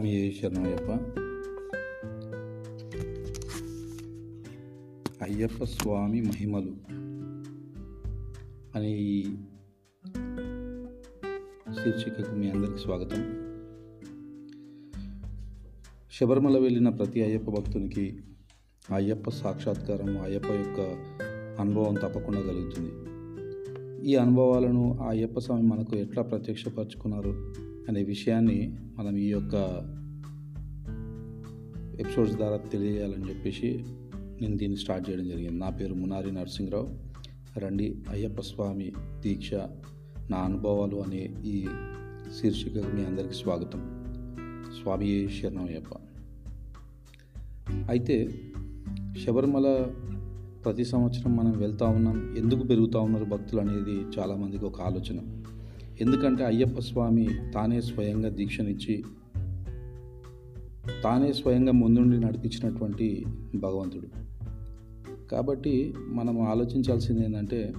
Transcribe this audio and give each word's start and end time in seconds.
స్వామి 0.00 0.38
శరణయ్యప్ప 0.42 0.90
అయ్యప్ప 5.24 5.64
స్వామి 5.64 6.20
మహిమలు 6.20 6.72
అనే 8.76 8.92
ఈ 8.92 9.22
శీర్షికకు 11.72 12.34
మీ 12.34 12.50
అందరికీ 12.50 12.78
స్వాగతం. 12.78 13.22
శబరిమల 16.20 16.58
వెళ్ళిన 16.58 16.88
ప్రతి 16.88 17.22
అయ్యప్ప 17.22 17.50
భక్తునికి 17.50 18.20
అయ్యప్ప 18.94 19.30
సాక్షాత్కారం 19.30 20.22
అయ్యప్ప 20.22 20.46
యొక్క 20.46 20.80
అనుభవం 21.60 21.94
తప్పకుండా 21.94 22.40
కలుగుతుంది. 22.40 22.92
ఈ 24.10 24.16
అనుభవాలను 24.16 24.98
ఆ 25.00 25.08
అయ్యప్ప 25.08 25.40
స్వామి 25.40 25.62
మనకు 25.62 25.96
ఎట్లా 25.96 26.22
ప్రత్యక్షపరచుకున్నారు? 26.22 27.69
అనే 27.90 28.02
విషయాన్ని 28.02 28.76
మనం 28.98 29.16
ఈ 29.16 29.26
యొక్క 29.26 29.54
ఎపిసోడ్స్ 32.00 32.36
ద్వారా 32.36 32.56
తెలియజేయాలని 32.56 33.28
చెప్పేసి 33.28 33.84
నేను 34.42 34.56
దీన్ని 34.56 34.78
స్టార్ట్ 34.78 35.10
చేయడం 35.10 35.28
జరిగింది. 35.28 35.58
నా 35.58 35.70
పేరు 35.70 35.94
మునారి 35.94 36.32
నరసింహరావు. 36.32 36.88
రండి 37.58 37.96
అయ్యప్ప 38.10 38.40
స్వామి 38.40 38.92
దీక్ష 39.20 39.54
నా 40.30 40.36
అనుభవాలు 40.36 40.96
అనే 40.96 41.30
ఈ 41.44 41.66
శీర్షికకు 42.40 42.96
మీ 42.96 43.04
అందరికీ 43.04 43.34
స్వాగతం. 43.34 43.80
స్వామి 44.82 45.28
శరణయ్యప్ప 45.28 45.94
అయితే 47.88 48.30
శబరిమల 49.26 49.86
ప్రతి 50.64 50.84
సంవత్సరం 50.84 51.36
మనం 51.36 51.58
వెళ్తూ 51.58 51.86
ఉన్నాం. 51.86 52.36
ఎందుకు 52.36 52.62
పెరుగుతూ 52.66 53.00
ఉన్నారు 53.00 53.24
భక్తులు 53.24 53.60
అనేది 53.60 53.92
చాలామందికి 53.92 54.64
ఒక 54.64 54.80
ఆలోచన. 54.80 55.39
ఎందుకంటే 56.00 56.44
అయ్యప్ప 56.44 56.78
స్వామి 56.78 57.28
తానే 57.54 57.80
స్వయంగా 57.80 58.28
దీక్షనిచ్చి 58.28 59.04
తానే 61.04 61.32
స్వయంగా 61.32 61.72
ముందుండి 61.72 62.20
నడిపించినటువంటి 62.20 63.26
భగవంతుడు. 63.54 64.08
కాబట్టి 65.28 65.94
మనం 66.08 66.40
ఆలోచించాల్సింది 66.40 67.24
ఏంటంటే 67.24 67.74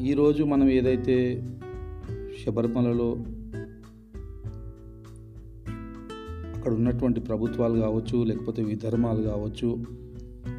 ఈరోజు 0.00 0.44
మనం 0.44 0.68
ఏదైతే 0.68 1.42
శబరిమలలో 2.44 3.16
అక్కడ 6.56 6.72
ఉన్నటువంటి 6.72 7.20
ప్రభుత్వాలు 7.20 7.80
కావచ్చు 7.80 8.24
లేకపోతే 8.24 8.62
విధర్మాలు 8.62 9.22
కావచ్చు 9.22 9.84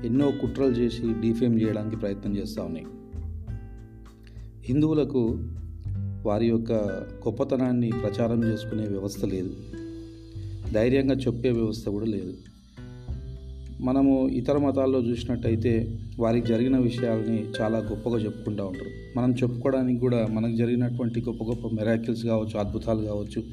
ఎన్నో 0.05 0.31
కుట్రలు 0.31 0.71
చేసి 0.71 1.13
డిఫేమ్ 1.13 1.61
చేయడానికి 1.61 1.95
ప్రయత్నం 1.95 2.37
చేస్తూ 2.37 2.63
ఉన్నాయి. 2.63 2.85
హిందువులకు 4.63 5.39
వారి 6.25 6.47
యొక్క 6.47 6.73
గొప్పతనాన్ని 7.27 7.91
ప్రచారం 7.91 8.43
చేసుకునే 8.43 8.87
వ్యవస్థ 8.87 9.25
లేదు. 9.25 9.55
ధైర్యంగా 10.73 11.15
చెప్పే 11.15 11.49
వ్యవస్థ 11.49 11.89
కూడా 11.89 12.05
లేదు. 12.05 12.33
మనము 13.81 14.29
ఇతర 14.29 14.57
మతాల్లో 14.57 14.99
చూసినట్టయితే 14.99 15.99
వారికి 16.19 16.47
జరిగిన 16.47 16.77
విషయాలని 16.77 17.45
చాలా 17.61 17.77
గొప్పగా 17.77 18.17
చెప్పుకుంటూ 18.19 18.65
ఉంటారు. 18.65 19.17
మనం 19.17 19.33
చెప్పుకోవడానికి 19.33 19.99
కూడా 19.99 20.27
మనకు 20.27 20.55
జరిగినటువంటి 20.55 21.21
గొప్ప 21.21 21.43
గొప్ప 21.43 21.67
మెరాకిల్స్ 21.67 22.25
కావచ్చు 22.25 22.59
అద్భుతాలు 22.59 23.05
కావచ్చు 23.05 23.43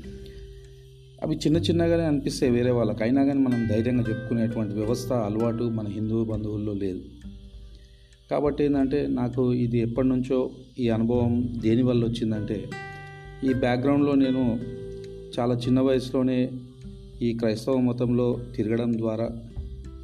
అవి 1.23 1.37
చిన్న 1.37 1.57
చిన్నగానే 1.57 2.03
అనిపిస్తాయి 2.03 2.53
వేరే 2.53 2.71
వాళ్ళకి. 2.71 3.03
అయినా 3.03 3.25
కానీ 3.25 3.41
మనం 3.41 3.67
ధైర్యంగా 3.67 4.05
చెప్పుకునేటువంటి 4.09 4.75
వ్యవస్థ 4.75 5.13
అలవాటు 5.13 5.65
మన 5.65 5.87
హిందూ 5.87 6.25
బంధువుల్లో 6.25 6.73
లేదు. 6.75 7.01
కాబట్టి 8.31 8.65
ఏంటంటే 8.65 9.07
నాకు 9.07 9.53
ఇది 9.53 9.79
ఎప్పటి 9.79 10.09
నుంచో 10.09 10.51
ఈ 10.79 10.89
అనుభవం 10.89 11.55
దేనివల్ల 11.61 12.05
వచ్చిందంటే 12.05 12.71
ఈ 13.45 13.55
బ్యాక్గ్రౌండ్లో 13.55 14.15
నేను 14.15 14.59
చాలా 15.39 15.55
చిన్న 15.55 15.81
వయసులోనే 15.81 16.50
ఈ 17.22 17.33
క్రైస్తవ 17.33 17.77
మతంలో 17.77 18.39
తిరగడం 18.56 18.99
ద్వారా 18.99 19.28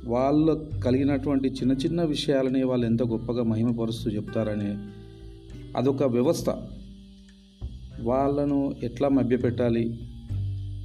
వాళ్ళ 0.04 0.62
కలిగినటువంటి 0.84 1.48
చిన్న 1.48 1.72
చిన్న 1.72 2.02
విషయాలని 2.02 2.62
వాళ్ళు 2.62 2.86
ఎంత 2.86 3.02
గొప్పగా 3.02 3.42
మహిమపరుస్తూ 3.42 4.10
చెప్తారని 4.10 4.76
అదొక 5.76 6.02
వ్యవస్థ. 6.02 6.50
వాళ్ళను 8.00 8.74
ఎట్లా 8.82 9.08
మభ్యపెట్టాలి 9.08 9.98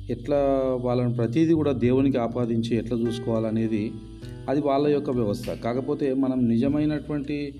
ఎట్లా 0.09 0.38
వాళ్ళను 0.81 1.13
ప్రతిదీ 1.13 1.53
కూడా 1.53 1.71
దేవునికి 1.71 2.17
ఆపాదించి 2.17 2.77
ఎట్లా 2.77 2.97
చూసుకోవాలనేది 3.00 3.91
అది 4.49 4.61
వాళ్ళ 4.61 4.87
యొక్క 4.87 5.09
వ్యవస్థ. 5.09 5.49
కాకపోతే 5.49 6.13
మనం 6.13 6.49
నిజమైనటువంటి 6.49 7.53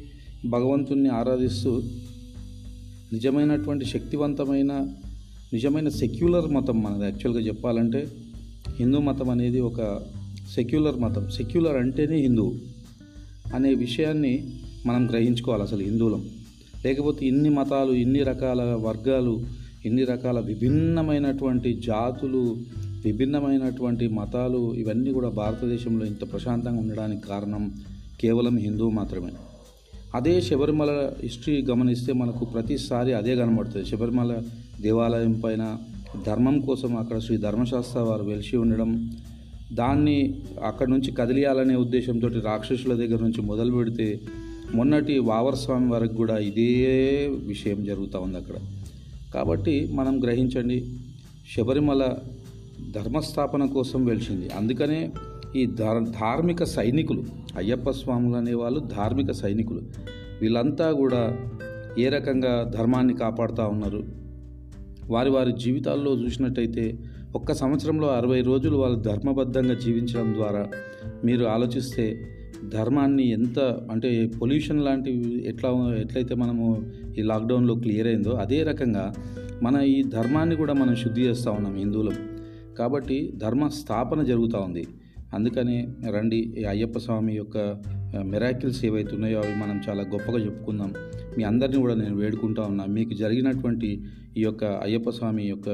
భగవంతుణ్ణి 0.45 1.09
ఆరాధిస్తూ 1.09 1.81
నిజమైనటువంటి 3.13 3.85
శక్తివంతమైన 3.85 4.88
నిజమైన 5.53 5.89
సెక్యులర్ 5.89 6.51
మతం 6.51 6.83
మనది 6.83 7.03
యాక్చువల్గా 7.03 7.41
చెప్పాలంటే 7.41 8.07
హిందూ 8.79 8.99
మతం 8.99 9.29
అనేది 9.29 9.59
ఒక 9.59 9.99
సెక్యులర్ 10.55 10.99
మతం. 10.99 11.29
సెక్యులర్ 11.29 11.78
అంటేనే 11.78 12.17
హిందువు 12.17 12.55
అనే 13.55 13.73
విషయాన్ని 13.73 14.49
మనం 14.85 15.09
గ్రహించుకోవాలి 15.09 15.63
అసలు 15.63 15.83
హిందువులం. 15.83 16.29
లేకపోతే 16.85 17.25
ఇన్ని 17.25 17.49
మతాలు 17.49 17.91
ఇన్ని 17.91 18.23
రకాల 18.23 18.61
వర్గాలు 18.61 19.45
ఇన్ని 19.85 20.03
రకాల 20.03 20.39
విభిన్నమైనటువంటి 20.39 21.73
జాతులు 21.88 22.57
విభిన్నమైనటువంటి 23.05 24.07
మతాలు 24.07 24.73
ఇవన్నీ 24.73 25.11
కూడా 25.11 25.29
భారతదేశంలో 25.29 26.05
ఇంత 26.05 26.31
ప్రశాంతంగా 26.31 26.79
ఉండడానికి 26.79 27.27
కారణం 27.27 27.71
కేవలం 28.21 28.57
హిందూ 28.57 28.89
మాత్రమే. 28.89 29.31
అదే 30.15 30.41
శబరిమల 30.41 31.11
హిస్టరీ 31.21 31.61
గమనిస్తే 31.61 32.13
మనకు 32.13 32.45
ప్రతిసారి 32.45 33.13
అదే 33.13 33.35
కనబడుతుంది. 33.35 33.85
శబరిమల 33.85 34.41
దేవాలయం 34.81 35.41
పైన 35.43 35.77
ధర్మం 36.25 36.59
కోసం 36.59 36.97
అక్కడ 36.97 37.19
శ్రీ 37.19 37.37
ధర్మశాస్త్ర 37.37 37.99
వారు 37.99 38.23
వెలిసి 38.23 38.57
ఉండడం 38.57 39.11
దాన్ని 39.73 40.41
అక్కడి 40.66 40.91
నుంచి 40.91 41.11
కదిలియాలనే 41.11 41.75
ఉద్దేశంతో 41.75 42.27
రాక్షసుల 42.27 42.93
దగ్గర 42.93 43.21
నుంచి 43.21 43.41
మొదలు 43.41 43.71
పెడితే 43.71 44.19
మొన్నటి 44.75 45.17
వావర్ 45.17 45.55
స్వామి 45.55 45.91
వరకు 45.91 46.13
కూడా 46.13 46.37
ఇదే 46.37 46.75
విషయం 47.47 47.83
జరుగుతూ 47.83 48.19
ఉంది 48.19 48.37
అక్కడ. 48.37 48.55
కాబట్టి 49.33 49.87
మనం 49.91 50.23
గ్రహించండి 50.23 50.85
శబరిమల 51.57 52.16
ధర్మస్థాపన 52.95 53.66
కోసం 53.66 54.06
వెలిచింది 54.06 54.50
అందుకనే 54.50 55.12
ఈ 55.56 55.66
ధార్ 55.66 56.03
ధార్మిక 56.03 56.63
సైనికులు 56.63 57.23
అయ్యప్ప 57.57 57.90
స్వాములు 57.90 58.35
అనేవాళ్ళు 58.35 58.79
ధార్మిక 58.79 59.31
సైనికులు. 59.31 59.81
వీళ్ళంతా 60.41 60.91
కూడా 60.91 61.38
ఏ 62.00 62.09
రకంగా 62.09 62.72
ధర్మాన్ని 62.78 63.13
కాపాడుతూ 63.13 63.63
ఉన్నారు? 63.63 64.03
వారి 65.09 65.29
వారి 65.29 65.51
జీవితాల్లో 65.51 66.12
చూసినట్టయితే 66.12 67.00
ఒక్క 67.35 67.53
సంవత్సరంలో 67.53 68.07
అరవై 68.07 68.41
రోజులు 68.41 68.78
వాళ్ళు 68.78 69.00
ధర్మబద్ధంగా 69.00 69.73
జీవించడం 69.73 70.34
ద్వారా 70.34 70.67
మీరు 71.25 71.46
ఆలోచిస్తే 71.46 72.22
ధర్మాన్ని 72.73 73.29
ఎంత 73.29 73.59
అంటే 73.91 74.31
పొల్యూషన్ 74.41 74.85
లాంటివి 74.85 75.47
ఎట్లా 75.47 75.96
ఎట్లయితే 76.00 76.35
మనము 76.35 76.91
ఈ 77.17 77.22
లాక్డౌన్లో 77.22 77.75
క్లియర్ 77.75 78.07
అయిందో 78.07 78.29
అదే 78.29 78.63
రకంగా 78.63 79.13
మన 79.63 79.81
ఈ 79.81 80.03
ధర్మాన్ని 80.03 80.56
కూడా 80.56 80.73
మనం 80.73 80.96
శుద్ధి 80.96 81.22
చేస్తూ 81.22 81.51
ఉన్నాం 81.51 81.75
హిందువులం. 81.75 82.38
కాబట్టి 82.79 83.17
ధర్మ 83.35 83.67
స్థాపన 83.67 84.23
జరుగుతూ 84.23 84.57
ఉంది. 84.59 84.88
అందుకని 85.34 85.75
రండి 86.17 86.38
ఈ 86.38 86.63
అయ్యప్ప 86.63 86.97
స్వామి 87.00 87.34
యొక్క 87.34 87.57
మిరాకిల్స్ 88.23 88.85
ఏవైతే 88.85 89.16
ఉన్నాయో 89.16 89.40
అవి 89.40 89.56
మనం 89.56 89.81
చాలా 89.90 90.03
గొప్పగా 90.13 90.40
చెప్పుకుందాం. 90.45 90.94
మీ 91.38 91.44
అందరినీ 91.44 91.79
కూడా 91.79 91.95
నేను 91.95 92.16
వేడుకుంటా 92.16 92.63
ఉన్నా. 92.63 92.85
మీకు 92.85 93.13
జరిగినటువంటి 93.13 93.90
ఈ 94.38 94.41
యొక్క 94.41 94.63
అయ్యప్ప 94.63 95.09
స్వామి 95.09 95.44
యొక్క 95.44 95.69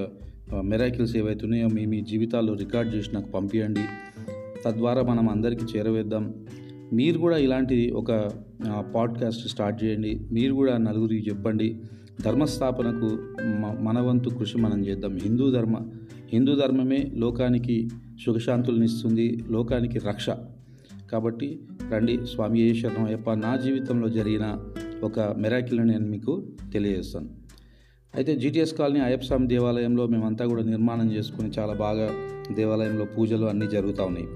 మిరాకిల్స్ 0.61 1.17
ఏవైతే 1.17 1.45
ఉన్నాయో 1.45 1.67
మీ 1.73 1.85
మీ 1.85 2.01
జీవితాల్లో 2.01 2.53
రికార్డ్ 2.53 2.95
చేసి 2.95 3.09
నాకు 3.13 3.29
పంపించండి 3.31 3.85
తద్వారా 4.66 5.01
మనం 5.01 5.29
అందరికీ 5.29 5.66
చేరవేద్దాం. 5.77 6.23
మీరు 6.93 7.17
కూడా 7.17 7.37
ఇలాంటి 7.37 7.77
ఒక 8.01 8.11
పాడ్కాస్ట్ 8.96 9.47
స్టార్ట్ 9.47 9.84
చేయండి. 9.84 10.11
మీరు 10.31 10.53
కూడా 10.53 10.73
నలుగురికి 10.78 11.29
చెప్పండి. 11.29 11.67
ధర్మస్థాపనకు 12.25 13.07
మనవంతు 13.84 14.29
కృషి 14.29 14.57
మనం 14.57 14.79
చేద్దాం. 14.87 15.13
హిందూ 15.23 15.52
ధర్మ 15.52 15.75
హిందూ 16.35 16.53
ధర్మమే 16.55 16.99
లోకానికి 17.16 17.76
సుఖశాంతులనిస్తుంది 18.26 19.26
లోకానికి 19.49 19.99
రక్ష. 19.99 20.26
కాబట్టి 21.11 21.47
రండి 21.93 22.16
స్వామి 22.34 22.59
ఏ 22.61 22.73
శరణమయ్యప్ప 22.73 23.34
నా 23.34 23.52
జీవితంలో 23.55 24.08
జరిగిన 24.09 24.46
ఒక 25.03 25.20
మెరాకిల్ని 25.20 25.85
నేను 25.85 26.08
మీకు 26.08 26.34
తెలియజేస్తాను. 26.73 27.29
అయితే 28.16 28.35
జీటీఎస్ 28.35 28.73
కాలనీ 28.73 28.99
అయ్యప్ప 28.99 29.23
స్వామి 29.23 29.47
దేవాలయంలో 29.47 30.03
మేమంతా 30.08 30.43
కూడా 30.46 30.64
నిర్మాణం 30.64 31.11
చేసుకుని 31.11 31.49
చాలా 31.59 31.73
బాగా 31.73 32.08
దేవాలయంలో 32.55 33.05
పూజలు 33.05 33.46
అన్నీ 33.46 33.67
జరుగుతూ 33.67 34.03
ఉన్నాయి. 34.03 34.28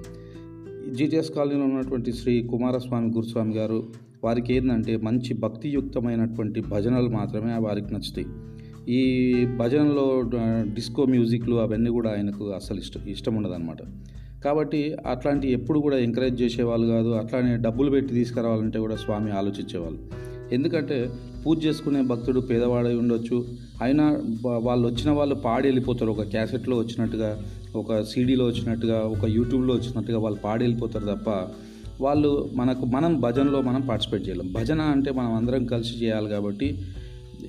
జీటీఎస్ 0.95 1.31
కాలనీలో 1.31 1.65
ఉన్నటువంటి 1.65 2.13
శ్రీ 2.13 2.33
కుమారస్వామి 2.51 3.09
గురుస్వామి 3.09 3.53
గారు 3.53 3.79
వారికి 4.23 4.53
ఏంటంటే 4.53 4.97
మంచి 4.97 5.33
భక్తియుక్తమైనటువంటి 5.33 6.61
భజనలు 6.61 7.09
మాత్రమే 7.09 7.53
వారికి 7.67 7.93
నచ్చుతాయి. 7.93 8.27
ఈ 8.89 9.45
భజనలో 9.45 10.23
డిస్కో 10.73 11.05
మ్యూజిక్లు 11.05 11.55
అవన్నీ 11.55 11.89
కూడా 11.89 12.11
ఆయనకు 12.11 12.49
అసలు 12.49 12.77
ఇష్టం 12.77 13.01
ఇష్టం 13.07 13.35
ఉండదన్నమాట. 13.35 13.77
కాబట్టి 14.43 14.97
అట్లాంటి 15.07 15.51
ఎప్పుడు 15.51 15.79
కూడా 15.79 15.97
ఎంకరేజ్ 15.97 16.41
చేసేవాళ్ళు 16.41 16.87
కాదు 16.87 17.09
అట్లానే 17.09 17.57
డబ్బులు 17.57 17.89
పెట్టి 17.89 18.13
తీసుకురావాలంటే 18.13 18.79
కూడా 18.79 18.95
స్వామి 18.95 19.31
ఆలోచించేవాళ్ళు. 19.31 19.99
ఎందుకంటే 20.53 21.09
పూజ 21.45 21.65
చేసుకునే 21.65 22.01
భక్తుడు 22.01 22.39
పేదవాడై 22.39 22.95
ఉండొచ్చు 22.95 23.45
అయినా 23.81 24.21
వాళ్ళు 24.45 24.87
వచ్చిన 24.87 25.11
వాళ్ళు 25.11 25.35
పాడి 25.35 25.67
వెళ్ళిపోతారు. 25.67 26.11
ఒక 26.11 26.21
క్యాసెట్లో 26.21 26.77
వచ్చినట్టుగా 26.77 27.43
ఒక 27.75 28.01
సీడీలో 28.01 28.45
వచ్చినట్టుగా 28.45 28.99
ఒక 28.99 29.25
యూట్యూబ్లో 29.25 29.73
వచ్చినట్టుగా 29.73 30.19
వాళ్ళు 30.19 30.39
పాడి 30.39 30.63
వెళ్ళిపోతారు 30.63 31.05
తప్ప 31.05 31.29
వాళ్ళు 32.01 32.49
మనకు 32.53 32.85
మనం 32.85 33.19
భజనలో 33.19 33.61
మనం 33.61 33.81
పార్టిసిపేట్ 33.81 34.29
చేయలేం. 34.29 34.53
భజన 34.53 34.81
అంటే 34.81 35.11
మనం 35.11 35.33
అందరం 35.33 35.65
కలిసి 35.65 36.05
చేయాలి 36.05 36.29
కాబట్టి 36.29 36.79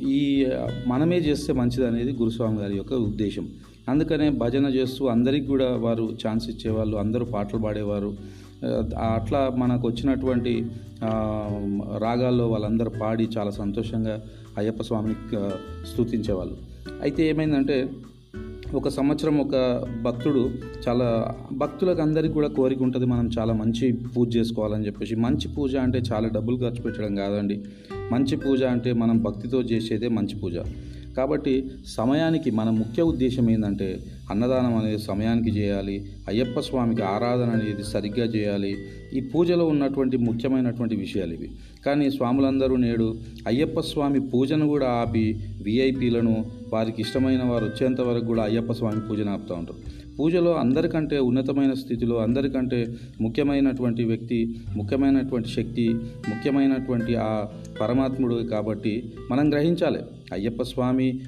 ఈ 0.08 0.46
మనమే 0.86 1.18
చేస్తే 1.18 1.52
మంచిది 1.52 1.86
అనేది 1.86 2.12
గురుస్వామి 2.12 2.58
గారి 2.58 2.76
యొక్క 2.76 2.92
ఉద్దేశం. 2.92 3.48
అందుకనే 3.88 4.30
భజన 4.30 4.66
చేస్తూ 4.66 5.06
అందరికి 5.06 5.46
కూడా 5.46 5.76
వారు 5.76 6.16
ఛాన్స్ 6.26 6.48
ఇచ్చేవాళ్ళు 6.48 6.96
అందరూ 6.96 7.24
పాటలు 7.24 7.60
పాడేవారు. 7.60 8.40
అట్లా 8.98 9.50
మనకు 9.56 9.88
వచ్చినటువంటి 9.88 10.66
రాగాల్లో 11.98 12.48
వాళ్ళందరూ 12.48 12.90
పాడి 13.00 13.28
చాలా 13.38 13.50
సంతోషంగా 13.50 14.22
అయ్యప్ప 14.58 14.82
స్వామిని 14.82 15.14
స్థుతించేవాళ్ళు. 15.92 16.56
అయితే 17.02 17.28
ఏమైందంటే 17.28 17.88
ఒక 18.74 18.88
సంవత్సరం 18.88 19.38
ఒక 19.38 19.84
భక్తుడు 20.02 20.50
చాలా 20.88 21.06
భక్తులకు 21.52 22.02
అందరికీ 22.02 22.34
కూడా 22.34 22.48
కోరిక 22.48 22.82
ఉంటుంది 22.82 23.06
మనం 23.06 23.30
చాలా 23.38 23.52
మంచి 23.52 23.92
పూజ 23.92 24.36
చేసుకోవాలని 24.36 24.86
చెప్పేసి. 24.86 25.14
మంచి 25.14 25.48
పూజ 25.48 25.76
అంటే 25.76 26.02
చాలా 26.12 26.28
డబ్బులు 26.28 26.56
ఖర్చు 26.56 26.82
పెట్టడం 26.82 27.14
కాదండి. 27.14 27.64
మంచి 28.12 28.36
పూజ 28.36 28.62
అంటే 28.62 28.92
మనం 28.92 29.22
భక్తితో 29.22 29.60
చేసేదే 29.62 30.08
మంచి 30.08 30.36
పూజ. 30.36 30.54
కాబట్టి 31.16 31.70
సమయానికి 31.86 32.50
మన 32.50 32.70
ముఖ్య 32.70 33.02
ఉద్దేశం 33.02 33.50
ఏంటంటే 33.50 33.88
అన్నదానం 34.30 34.76
అనేది 34.76 34.98
సమయానికి 34.98 35.50
చేయాలి 35.50 36.06
అయ్యప్ప 36.28 36.60
స్వామికి 36.60 37.02
ఆరాధన 37.02 37.50
అనేది 37.50 37.82
సరిగ్గా 37.82 38.24
చేయాలి 38.24 38.76
ఈ 39.14 39.20
పూజలో 39.20 39.66
ఉన్నటువంటి 39.66 40.16
ముఖ్యమైనటువంటి 40.16 40.96
విషయాలు 40.96 41.32
ఇవి. 41.32 41.50
కానీ 41.86 42.10
స్వాములందరూ 42.10 42.76
నేడు 42.76 43.18
అయ్యప్ప 43.46 43.80
స్వామి 43.80 44.20
పూజను 44.20 44.68
కూడా 44.68 44.86
ఆపి 44.86 45.40
విఐపీలను 45.62 46.44
వారికి 46.72 47.02
ఇష్టమైన 47.02 47.42
వారు 47.42 47.64
వచ్చేంత 47.64 48.00
వరకు 48.00 48.24
కూడా 48.24 48.42
అయ్యప్ప 48.42 48.72
స్వామి 48.72 49.00
పూజను 49.00 49.32
ఆపుతూ 49.32 49.54
ఉంటారు. 49.54 49.78
పూజలో 50.18 50.52
అందరికంటే 50.52 51.18
ఉన్నతమైన 51.18 51.72
స్థితిలో 51.72 52.16
అందరికంటే 52.18 52.98
ముఖ్యమైనటువంటి 53.20 54.04
వ్యక్తి 54.04 54.54
ముఖ్యమైనటువంటి 54.76 55.48
శక్తి 55.48 55.88
ముఖ్యమైనటువంటి 56.28 57.14
ఆ 57.14 57.48
పరమాత్ముడు 57.80 58.34
కాబట్టి 58.34 59.12
మనం 59.30 59.52
గ్రహించాలి. 59.52 59.98
అయ్యప్ప 60.32 60.62
స్వామి 60.62 61.20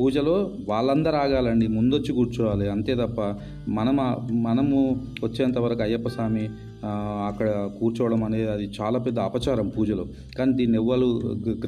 పూజలో 0.00 0.50
వాళ్ళందరూ 0.68 1.12
ఆగాలండి 1.12 1.66
ముందొచ్చి 1.66 2.12
కూర్చోవాలి 2.12 2.70
అంతే 2.70 2.94
తప్ప 2.94 3.34
మనం 3.68 3.96
మనము 4.42 5.02
వచ్చేంత 5.24 5.58
వరకు 5.58 5.82
అయ్యప్ప 5.82 6.08
స్వామి 6.08 6.48
అక్కడ 6.86 7.70
కూర్చోవడం 7.80 8.24
అనేది 8.24 8.50
అది 8.50 8.70
చాలా 8.80 8.98
పెద్ద 8.98 9.18
అపచారం 9.18 9.68
పూజలో. 9.68 10.06
కానీ 10.38 10.52
దీన్ని 10.52 10.78
ఎవ్వరు 10.78 11.20
గ- 11.48 11.62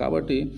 కాబట్టి 0.00 0.52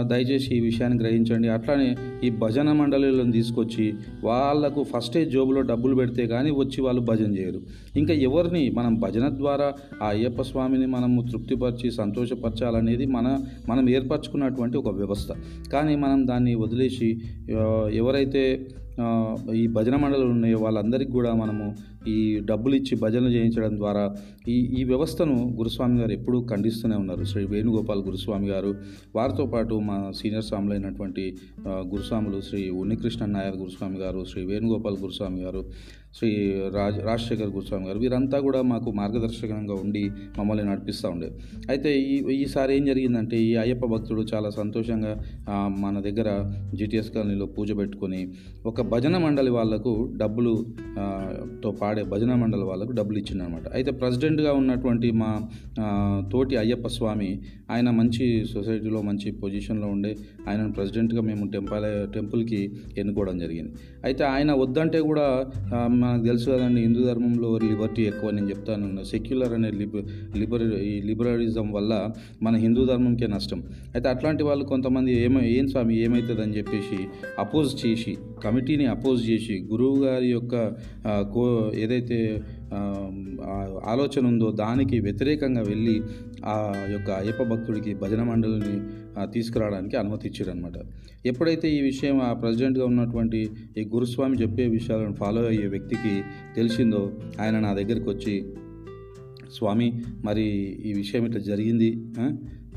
దయచేసి 0.00 0.56
ఈ 0.56 0.60
విషయాన్ని 0.60 0.98
గ్రహించండి. 0.98 1.48
అట్లానే 1.48 1.96
ఈ 2.24 2.30
భజన 2.30 2.72
మండలిలను 2.72 3.32
తీసుకొచ్చి 3.32 3.94
వాళ్ళకు 4.24 4.82
ఫస్టే 4.82 5.24
జోబులో 5.24 5.60
డబ్బులు 5.60 5.94
పెడితే 5.94 6.26
కానీ 6.26 6.50
వచ్చి 6.50 6.82
వాళ్ళు 6.82 7.00
భజన 7.00 7.38
చేయరు. 7.38 7.60
ఇంకా 7.96 8.14
ఎవరిని 8.14 8.70
మనం 8.70 9.00
భజన 9.00 9.28
ద్వారా 9.28 9.72
ఆ 10.02 10.08
అయ్యప్ప 10.08 10.42
స్వామిని 10.42 10.86
మనము 10.86 11.22
తృప్తిపరిచి 11.22 11.90
సంతోషపరచాలనేది 11.90 13.06
మన 13.06 13.38
మనం 13.68 13.90
ఏర్పరచుకున్నటువంటి 13.90 14.69
ఒక 14.78 14.88
వ్యవస్థ. 14.88 15.32
కానీ 15.72 15.96
మనం 15.96 16.26
దాన్ని 16.26 16.54
వదిలేసి 16.54 17.20
ఎవరైతే 17.92 18.66
ఈ 19.60 19.66
భజన 19.66 19.96
మండలి 19.96 20.24
ఉన్నాయో 20.24 20.58
వాళ్ళందరికీ 20.58 21.12
కూడా 21.12 21.34
మనము 21.34 21.66
ఈ 22.06 22.40
డబ్బులు 22.40 22.74
ఇచ్చి 22.76 22.94
భజనలు 22.96 23.28
చేయించడం 23.28 23.76
ద్వారా 23.76 24.04
ఈ 24.48 24.56
ఈ 24.78 24.84
వ్యవస్థను 24.84 25.36
గురుస్వామి 25.58 26.00
గారు 26.00 26.12
ఎప్పుడూ 26.12 26.38
ఖండిస్తూనే 26.42 26.96
ఉన్నారు. 26.96 27.24
శ్రీ 27.24 27.44
వేణుగోపాల్ 27.44 28.02
గురుస్వామి 28.02 28.48
గారు 28.48 28.74
వారితో 29.14 29.46
పాటు 29.46 29.74
మా 29.74 30.10
సీనియర్ 30.12 30.44
స్వాములు 30.44 30.72
అయినటువంటి 30.72 31.24
గురుస్వాములు 31.92 32.40
శ్రీ 32.40 32.70
ఉన్నికృష్ణ 32.70 33.24
నాయర్ 33.24 33.56
గురుస్వామి 33.56 33.98
గారు 33.98 34.24
శ్రీ 34.24 34.44
వేణుగోపాల్ 34.44 34.96
గురుస్వామి 34.96 35.40
గారు 35.40 35.62
శ్రీ 36.14 36.30
రాజ్ 36.74 36.96
రాజశేఖర్ 36.98 37.50
గురుస్వామి 37.50 37.86
గారు 37.86 37.98
వీరంతా 37.98 38.40
కూడా 38.40 38.62
మాకు 38.62 38.90
మార్గదర్శకంగా 38.90 39.74
ఉండి 39.74 40.02
మమ్మల్ని 40.38 40.64
నడిపిస్తూ 40.64 41.08
ఉండే. 41.08 41.28
అయితే 41.70 41.90
ఈ 42.00 42.16
ఈసారి 42.32 42.76
ఏం 42.76 42.86
జరిగిందంటే 42.86 43.36
ఈ 43.36 43.56
అయ్యప్ప 43.56 43.86
భక్తుడు 43.86 44.22
చాలా 44.34 44.50
సంతోషంగా 44.50 45.12
మన 45.78 46.00
దగ్గర 46.00 46.28
జిటిఎస్ 46.74 47.10
కాలనీలో 47.10 47.46
పూజ 47.46 47.76
పెట్టుకొని 47.76 48.28
ఒక 48.66 48.79
భజన 48.82 49.18
మండలి 49.18 49.50
వాళ్ళకు 49.50 50.12
డబ్బులు 50.16 50.66
తో 51.64 51.70
పాడే 51.70 52.02
భజన 52.02 52.34
మండలి 52.34 52.62
వాళ్ళకు 52.62 52.92
డబ్బులు 52.92 53.18
ఇచ్చిందనమాట 53.18 53.68
అయితే 53.68 53.90
ప్రెసిడెంట్గా 53.90 54.52
ఉన్నటువంటి 54.52 55.10
మా 55.10 55.48
తోటి 56.32 56.56
అయ్యప్ప 56.56 56.86
స్వామి 56.86 57.40
ఆయన 57.70 57.90
మంచి 57.90 58.46
సొసైటీలో 58.46 59.02
మంచి 59.02 59.30
పొజిషన్లో 59.30 59.86
ఉండే 59.86 60.16
ఆయనను 60.48 60.72
ప్రెసిడెంట్గా 60.72 61.20
మేము 61.20 61.50
టెంపుల్ 61.50 62.12
టెంపుల్కి 62.12 62.72
ఎన్నుకోవడం 62.98 63.38
జరిగింది. 63.38 63.72
అయితే 64.04 64.22
ఆయన 64.24 64.50
వద్దంటే 64.62 65.00
కూడా 65.00 65.26
మనకు 66.00 66.24
తెలుసు 66.24 66.46
కదండి 66.50 66.80
హిందూ 66.80 67.00
ధర్మంలో 67.08 67.50
లిబర్టీ 67.64 68.02
ఎక్కువ 68.02 68.30
నేను 68.30 68.48
చెప్తాను. 68.48 69.04
సెక్యులర్ 69.04 69.52
అనే 69.58 69.70
లిబ 69.80 69.96
లిబర 70.40 70.62
ఈ 70.90 70.92
లిబరలిజం 71.08 71.66
వల్ల 71.72 71.92
మన 72.42 72.54
హిందూ 72.56 72.84
ధర్మంకే 72.86 73.26
నష్టం. 73.26 73.60
అయితే 73.94 74.06
అట్లాంటి 74.08 74.42
వాళ్ళు 74.42 74.64
కొంతమంది 74.64 75.12
ఏమై 75.24 75.44
ఏం 75.58 75.66
స్వామి 75.68 75.96
ఏమవుతుందని 76.04 76.56
చెప్పేసి 76.58 77.00
అపోజ్ 77.38 77.72
చేసి 77.82 78.14
కమిటీని 78.44 78.86
అపోజ్ 78.86 79.20
చేసి 79.30 79.56
గురువు 79.72 79.98
గారి 80.04 80.30
యొక్క 80.30 80.54
కో 81.34 81.44
ఏదైతే 81.74 82.18
ఆలోచన 83.92 84.22
ఉందో 84.26 84.48
దానికి 84.50 84.96
వ్యతిరేకంగా 85.00 85.62
వెళ్ళి 85.68 85.94
ఆ 86.46 86.86
యొక్క 86.90 87.10
అయ్యప్ప 87.10 87.42
భక్తుడికి 87.42 87.94
భజన 87.94 88.22
మండలిని 88.22 88.80
తీసుకురావడానికి 89.32 89.96
అనుమతి 89.96 90.28
ఇచ్చారనమాట 90.28 90.72
ఎప్పుడైతే 91.26 91.70
ఈ 91.70 91.80
విషయం 91.80 92.20
ఆ 92.20 92.32
ప్రెసిడెంట్గా 92.32 92.86
ఉన్నటువంటి 92.86 93.50
ఈ 93.78 93.88
గురుస్వామి 93.94 94.36
చెప్పే 94.36 94.66
విషయాలను 94.66 95.14
ఫాలో 95.14 95.42
అయ్యే 95.42 95.66
వ్యక్తికి 95.66 96.22
తెలిసిందో 96.56 97.12
ఆయన 97.40 97.58
నా 97.58 97.72
దగ్గరికి 97.74 98.10
వచ్చి 98.10 98.54
స్వామి 99.52 100.02
మరి 100.24 100.42
ఈ 100.84 100.92
విషయం 100.92 101.26
ఇట్లా 101.26 101.40
జరిగింది 101.40 102.04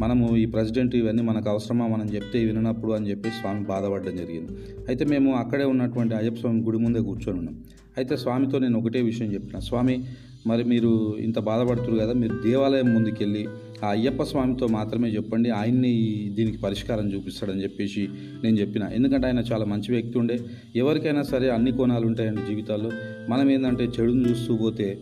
మనము 0.02 0.38
ఈ 0.38 0.46
ప్రెసిడెంట్ 0.46 0.96
ఇవన్నీ 0.96 1.24
మనకు 1.24 1.50
అవసరమా? 1.50 1.88
మనం 1.88 2.06
చెప్తే 2.06 2.46
విననప్పుడు 2.46 2.92
అని 2.92 3.10
చెప్పి 3.10 3.30
స్వామి 3.30 3.66
బాధపడడం 3.66 4.16
జరిగింది. 4.16 4.52
అయితే 4.88 5.06
మేము 5.06 5.36
అక్కడే 5.36 5.64
ఉన్నటువంటి 5.64 6.16
అయ్యప్ప 6.16 6.38
స్వామి 6.38 6.62
గుడి 6.62 6.78
ముందే 6.78 7.00
కూర్చొని 7.00 7.38
ఉన్నాం. 7.38 7.64
అయితే 7.98 8.18
స్వామితో 8.18 8.60
నేను 8.60 8.80
ఒకటే 8.80 9.02
విషయం 9.02 9.34
చెప్పిన. 9.34 9.60
స్వామి 9.60 10.06
మరి 10.48 10.64
మీరు 10.64 11.18
ఇంత 11.20 11.40
బాధపడుతున్నారు 11.40 12.10
కదా 12.10 12.14
మీరు 12.14 12.42
దేవాలయం 12.46 12.94
ముందుకెళ్ళి 12.94 13.48
ఆ 13.84 13.90
అయ్యప్ప 13.90 14.24
స్వామితో 14.24 14.68
మాత్రమే 14.68 15.10
చెప్పండి 15.10 15.50
ఆయన్ని 15.50 15.94
దీనికి 16.34 16.58
పరిష్కారం 16.58 17.14
చూపిస్తాడని 17.14 17.64
చెప్పేసి 17.64 18.08
నేను 18.44 18.60
చెప్పిన. 18.60 18.84
ఎందుకంటే 18.84 19.28
ఆయన 19.28 19.40
చాలా 19.40 19.66
మంచి 19.66 19.92
వ్యక్తి 19.92 20.18
ఉండే. 20.18 20.40
ఎవరికైనా 20.76 21.24
సరే 21.24 21.50
అన్ని 21.50 21.72
కోణాలు 21.72 22.06
ఉంటాయండి 22.06 22.42
జీవితాల్లో. 22.50 22.92
మనం 23.30 23.50
ఏంటంటే 23.50 23.84
చెడును 23.84 24.30
చూస్తూ 24.30 24.56
పోతే 24.56 25.00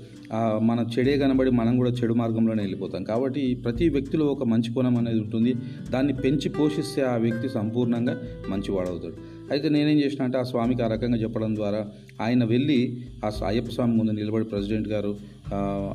మన 0.62 0.86
చెడే 0.98 1.18
కనబడి 1.18 1.52
మనం 1.52 1.78
కూడా 1.78 1.90
చెడు 1.90 2.14
మార్గంలోనే 2.14 2.64
వెళ్ళిపోతాం. 2.64 3.04
కాబట్టి 3.04 3.56
ప్రతి 3.56 3.90
వ్యక్తిలో 3.90 4.26
ఒక 4.26 4.44
మంచి 4.44 4.74
కోణం 4.74 4.98
అనేది 4.98 5.20
ఉంటుంది. 5.20 5.54
దాన్ని 5.92 6.14
పెంచి 6.14 6.50
పోషిస్తే 6.50 7.02
ఆ 7.02 7.16
వ్యక్తి 7.16 7.50
సంపూర్ణంగా 7.50 8.18
మంచివాడవుతాడు. 8.50 9.31
అయితే 9.52 9.70
నేనేం 9.70 9.98
చేసిన 10.00 10.22
అంటే 10.24 10.38
ఆ 10.38 10.44
స్వామికి 10.44 10.82
ఆ 10.84 10.88
రకంగా 10.88 11.18
చెప్పడం 11.18 11.56
ద్వారా 11.56 11.82
ఆయన 12.22 12.44
వెళ్ళి 12.44 12.80
ఆ 13.26 13.30
అయ్యప్ప 13.48 13.70
స్వామి 13.70 13.94
ముందు 13.98 14.12
నిలబడి 14.12 14.46
ప్రెసిడెంట్ 14.46 14.88
గారు 14.88 15.12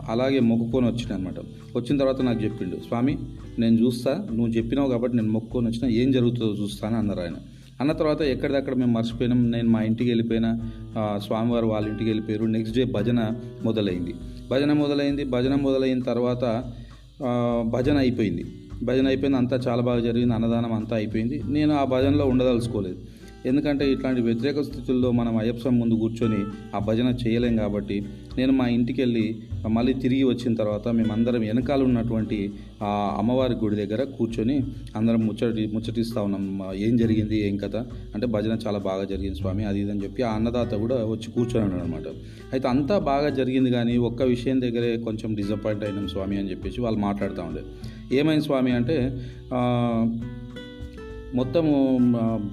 అలాగే 0.09 0.41
మొక్కుకొని 0.51 0.87
వచ్చిన 0.87 1.11
అనమాట 1.15 1.39
వచ్చిన 1.77 1.95
తర్వాత 1.99 2.21
నాకు 2.23 2.41
చెప్పిండు 2.45 2.77
స్వామి 2.77 3.15
నేను 3.59 3.77
చూస్తా 3.85 4.13
నువ్వు 4.33 4.49
చెప్పినావు 4.49 4.89
కాబట్టి 4.91 5.17
నేను 5.17 5.31
మొక్కుకొని 5.33 5.67
వచ్చినా 5.67 5.89
ఏం 6.01 6.11
జరుగుతుందో 6.11 6.53
చూస్తాను 6.63 6.97
అన్నారు 6.99 7.21
ఆయన. 7.21 7.37
అన్న 7.81 7.93
తర్వాత 7.93 8.23
ఎక్కడిదక్కడ 8.33 8.75
మేము 8.75 8.93
మర్చిపోయినాం 8.93 9.41
నేను 9.51 9.69
మా 9.71 9.81
ఇంటికి 9.83 10.11
వెళ్ళిపోయినా 10.11 10.51
స్వామివారు 11.25 11.67
వాళ్ళ 11.67 11.87
ఇంటికి 11.89 12.09
వెళ్ళిపోయారు. 12.11 12.45
నెక్స్ట్ 12.57 12.77
డే 12.77 12.85
భజన 12.97 13.21
మొదలైంది. 13.65 14.15
భజన 14.51 14.73
మొదలైంది 14.83 15.25
భజన 15.35 15.55
మొదలైన 15.67 16.01
తర్వాత 16.11 16.45
భజన 17.75 17.97
అయిపోయింది. 18.05 18.45
భజన 18.83 19.07
అయిపోయింది 19.07 19.39
అంతా 19.39 19.57
చాలా 19.67 19.83
బాగా 19.83 20.01
జరిగింది 20.01 20.35
అన్నదానం 20.35 20.73
అంతా 20.73 20.97
అయిపోయింది. 20.97 21.37
నేను 21.57 21.73
ఆ 21.75 21.85
భజనలో 21.85 22.27
ఉండదలుచుకోలేదు. 22.33 22.99
ఎందుకంటే 23.47 23.93
ఇట్లాంటి 23.93 24.21
వ్యతిరేక 24.21 24.61
స్థితుల్లో 24.61 25.13
మనం 25.13 25.37
అయ్యప్ప 25.37 25.69
ముందు 25.69 25.95
కూర్చొని 25.95 26.41
ఆ 26.75 26.79
భజన 26.79 27.15
చేయలేం 27.27 27.57
కాబట్టి 27.57 27.97
నేను 28.39 28.53
మా 28.53 28.67
ఇంటికి 28.67 29.01
వెళ్ళి 29.01 29.37
మళ్ళీ 29.69 29.95
తిరిగి 29.95 30.25
వచ్చిన 30.25 30.55
తర్వాత 30.55 30.89
మేమందరం 30.89 31.41
వెనకాల 31.41 31.83
ఉన్నటువంటి 31.83 32.53
ఆ 32.83 33.15
అమ్మవారి 33.19 33.55
గుడి 33.55 33.77
దగ్గర 33.77 34.05
కూర్చొని 34.05 34.57
అందరం 34.97 35.27
ముచ్చటి 35.27 35.67
ముచ్చటిస్తూ 35.67 36.23
ఉన్నాం. 36.23 36.45
ఏం 36.75 36.97
జరిగింది 36.97 37.49
ఏం 37.49 37.57
కథ 37.57 37.77
అంటే 38.15 38.27
భజన 38.27 38.59
చాలా 38.67 38.79
బాగా 38.79 39.05
జరిగింది 39.05 39.39
స్వామి 39.39 39.65
అది 39.65 39.81
ఇది 39.81 39.91
అని 39.91 40.03
చెప్పి 40.03 40.23
ఆ 40.23 40.33
అన్నదాత 40.35 40.75
కూడా 40.75 41.05
వచ్చి 41.05 41.31
కూర్చొని 41.31 41.65
ఉన్నాడు 41.65 41.85
అనమాట 41.85 42.09
అయితే 42.53 42.69
అంతా 42.69 42.99
బాగా 42.99 43.29
జరిగింది 43.29 43.71
కానీ 43.71 43.97
ఒక్క 43.97 44.23
విషయం 44.23 44.61
దగ్గరే 44.61 44.97
కొంచెం 44.97 45.35
డిసప్పాయింట్ 45.35 45.85
అయినాం 45.85 46.09
స్వామి 46.09 46.39
అని 46.39 46.51
చెప్పేసి 46.51 46.81
వాళ్ళు 46.81 47.01
మాట్లాడుతూ 47.01 47.43
ఉండే. 47.43 47.63
ఏమైంది 48.17 48.45
స్వామి 48.45 48.73
అంటే 48.73 49.11
మొత్తము 51.35 51.99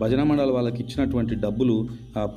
భజన 0.01 0.23
మండలి 0.23 0.51
వాళ్ళకి 0.51 0.83
ఇచ్చినటువంటి 0.83 1.35
డబ్బులు 1.35 1.87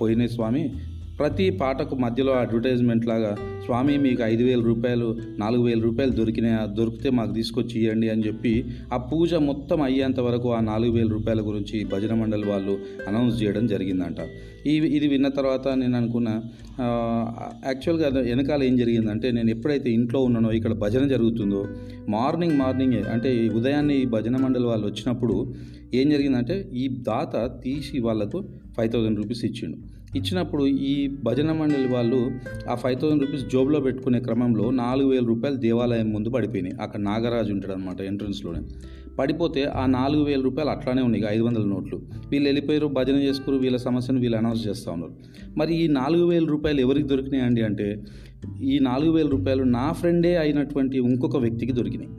పోయినాయి 0.00 0.28
స్వామి. 0.28 0.70
ప్రతి 1.18 1.50
పాటకు 1.50 1.94
మధ్యలో 1.94 2.32
అడ్వర్టైజ్మెంట్ 2.32 3.06
లాగా 3.06 3.36
స్వామి 3.64 3.98
మీకు 3.98 4.22
ఐదు 4.22 4.44
వేల 4.44 4.60
రూపాయలు 4.60 5.16
నాలుగు 5.38 5.62
వేల 5.62 5.80
రూపాయలు 5.80 6.12
దొరికినాయా 6.12 6.66
దొరికితే 6.66 7.10
మాకు 7.10 7.32
తీసుకొచ్చి 7.32 7.80
ఇవ్వండి 7.80 8.08
అని 8.08 8.22
చెప్పి 8.26 8.64
ఆ 8.92 8.96
పూజ 8.96 9.34
మొత్తం 9.34 9.82
అయ్యేంత 9.82 10.20
వరకు 10.20 10.52
ఆ 10.52 10.60
నాలుగు 10.60 10.92
వేల 10.92 11.08
రూపాయల 11.08 11.40
గురించి 11.40 11.84
భజన 11.84 12.14
మండలి 12.14 12.46
వాళ్ళు 12.46 12.78
అనౌన్స్ 13.08 13.42
చేయడం 13.42 13.66
జరిగిందంట. 13.66 14.16
ఈ 14.66 14.76
ఇది 14.76 15.08
విన్న 15.08 15.28
తర్వాత 15.28 15.68
నేను 15.68 15.96
అనుకున్న 15.96 16.28
యాక్చువల్గా 17.66 18.08
వెనకాల 18.08 18.62
ఏం 18.62 18.76
జరిగిందంటే 18.76 19.30
నేను 19.30 19.50
ఎప్పుడైతే 19.50 19.90
ఇంట్లో 19.90 20.20
ఉన్నానో 20.20 20.52
ఇక్కడ 20.52 20.72
భజన 20.72 21.08
జరుగుతుందో 21.08 21.66
మార్నింగ్ 22.08 22.58
మార్నింగే 22.58 23.00
అంటే 23.00 23.48
ఉదయాన్నే 23.48 23.94
ఈ 23.94 24.04
భజన 24.04 24.36
మండలి 24.36 24.64
వాళ్ళు 24.64 24.86
వచ్చినప్పుడు 24.86 25.46
ఏం 25.94 26.10
జరిగిందంటే 26.10 26.70
ఈ 26.74 26.88
దాత 26.88 27.60
తీసి 27.64 28.00
వాళ్ళకు 28.00 28.44
ఫైవ్ 28.76 28.92
థౌజండ్ 28.92 29.18
రూపీస్ 29.18 29.44
ఇచ్చిండు. 29.44 29.76
ఇచ్చినప్పుడు 30.18 30.66
ఈ 30.66 31.08
భజన 31.24 31.52
మండలి 31.52 31.88
వాళ్ళు 31.88 32.30
ఆ 32.70 32.74
ఫైవ్ 32.74 33.00
థౌజండ్ 33.00 33.22
రూపీస్ 33.22 33.44
జోబులో 33.52 33.80
పెట్టుకునే 33.80 34.20
క్రమంలో 34.20 34.70
నాలుగు 34.70 35.08
వేల 35.08 35.24
రూపాయలు 35.24 35.56
దేవాలయం 35.56 36.12
ముందు 36.12 36.30
పడిపోయినాయి. 36.30 36.82
అక్కడ 36.82 37.00
నాగరాజు 37.00 37.52
ఉంటాడు 37.52 37.72
అనమాట 37.72 38.00
ఎంట్రన్స్లోనే 38.00 38.60
పడిపోతే 39.18 39.64
ఆ 39.64 39.86
నాలుగు 39.86 40.24
వేల 40.24 40.40
రూపాయలు 40.40 40.70
అట్లానే 40.70 41.02
ఉన్నాయి 41.02 41.24
ఐదు 41.28 41.42
వందల 41.42 41.64
నోట్లు. 41.64 42.02
వీళ్ళు 42.30 42.48
వెళ్ళిపోయారు 42.48 42.86
భజన 42.86 43.14
చేసుకురు 43.14 43.56
వీళ్ళ 43.56 43.76
సమస్యను 43.76 44.20
వీళ్ళు 44.20 44.38
అనౌన్స్ 44.38 44.68
చేస్తూ 44.68 44.92
ఉన్నారు. 44.92 45.12
మరి 45.56 45.74
ఈ 45.74 45.88
నాలుగు 45.88 46.26
వేల 46.26 46.44
రూపాయలు 46.44 46.80
ఎవరికి 46.80 47.06
దొరికినాయండి 47.06 47.62
అంటే 47.62 48.02
ఈ 48.62 48.78
నాలుగు 48.78 49.12
వేల 49.12 49.28
రూపాయలు 49.28 49.62
నా 49.62 49.92
ఫ్రెండే 49.92 50.36
అయినటువంటి 50.36 50.98
ఇంకొక 50.98 51.36
వ్యక్తికి 51.36 51.72
దొరికినాయి. 51.72 52.10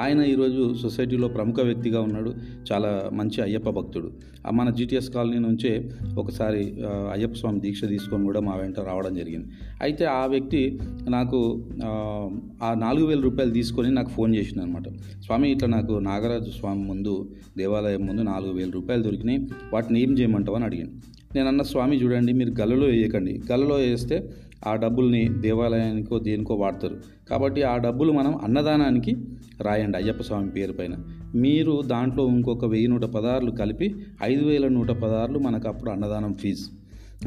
ఆయన 0.00 0.22
ఈరోజు 0.22 0.74
సొసైటీలో 0.82 1.28
ప్రముఖ 1.28 1.60
వ్యక్తిగా 1.60 2.00
ఉన్నాడు. 2.00 2.34
చాలా 2.72 3.10
మంచి 3.12 3.42
అయ్యప్ప 3.42 3.70
భక్తుడు. 3.70 4.10
ఆ 4.46 4.50
మన 4.50 4.70
జీటీఎస్ 4.70 5.10
కాలనీ 5.10 5.38
నుంచే 5.38 5.90
ఒకసారి 6.18 6.74
అయ్యప్ప 6.84 7.34
స్వామి 7.34 7.60
దీక్ష 7.60 7.84
తీసుకొని 7.84 8.24
కూడా 8.24 8.40
మా 8.40 8.54
వెంట 8.54 8.80
రావడం 8.80 9.14
జరిగింది. 9.14 9.46
అయితే 9.82 10.04
ఆ 10.04 10.26
వ్యక్తి 10.26 10.78
నాకు 11.08 11.64
ఆ, 11.84 12.74
నాలుగు 12.78 13.06
వేల 13.06 13.20
రూపాయలు 13.20 13.50
తీసుకొని 13.50 13.90
నాకు 13.90 14.08
ఫోన్ 14.08 14.36
చేసింది 14.36 14.62
అనమాట 14.62 14.88
స్వామి 15.24 15.50
ఇట్లా 15.50 15.68
నాకు 15.68 15.92
నాగరాజు 15.92 16.50
స్వామి 16.50 16.84
ముందు 16.84 17.28
దేవాలయం 17.58 18.06
ముందు 18.06 18.22
నాలుగు 18.22 18.52
వేల 18.52 18.70
రూపాయలు 18.70 19.02
దొరికినాయి. 19.02 19.48
వాటిని 19.72 20.00
ఏం 20.02 20.12
చేయమంటావు? 20.12 20.56
అని 20.56 20.64
అడిగాను 20.64 20.90
నేను 21.34 21.48
అన్న 21.48 21.62
స్వామి 21.62 21.96
చూడండి 21.96 22.32
మీరు 22.32 22.60
గల్లలో 22.60 22.86
వేయకండి. 22.86 23.40
గలలో 23.52 23.74
వేస్తే 23.74 24.30
ఆ 24.66 24.74
డబ్బుల్ని 24.74 25.28
దేవాలయానికో 25.40 26.18
దేనికో 26.18 26.54
వాడతారు. 26.54 26.96
కాబట్టి 27.30 27.62
ఆ 27.62 27.76
డబ్బులు 27.76 28.12
మనం 28.12 28.36
అన్నదానానికి 28.44 29.16
రాయండి 29.62 29.96
అయ్యప్ప 29.96 30.22
స్వామి 30.22 30.50
పేరు 30.50 30.72
పైన. 30.72 30.96
మీరు 31.34 31.82
దాంట్లో 31.86 32.28
ఇంకొక 32.28 32.64
వెయ్యి 32.64 32.88
నూట 32.88 33.02
పదార్లు 33.02 33.50
కలిపి 33.50 33.94
ఐదు 34.22 34.44
వేల 34.44 34.68
నూట 34.68 34.88
పదార్లు 34.88 35.38
మనకు 35.38 35.68
అప్పుడు 35.68 35.90
అన్నదానం 35.90 36.34
ఫీజు. 36.34 36.64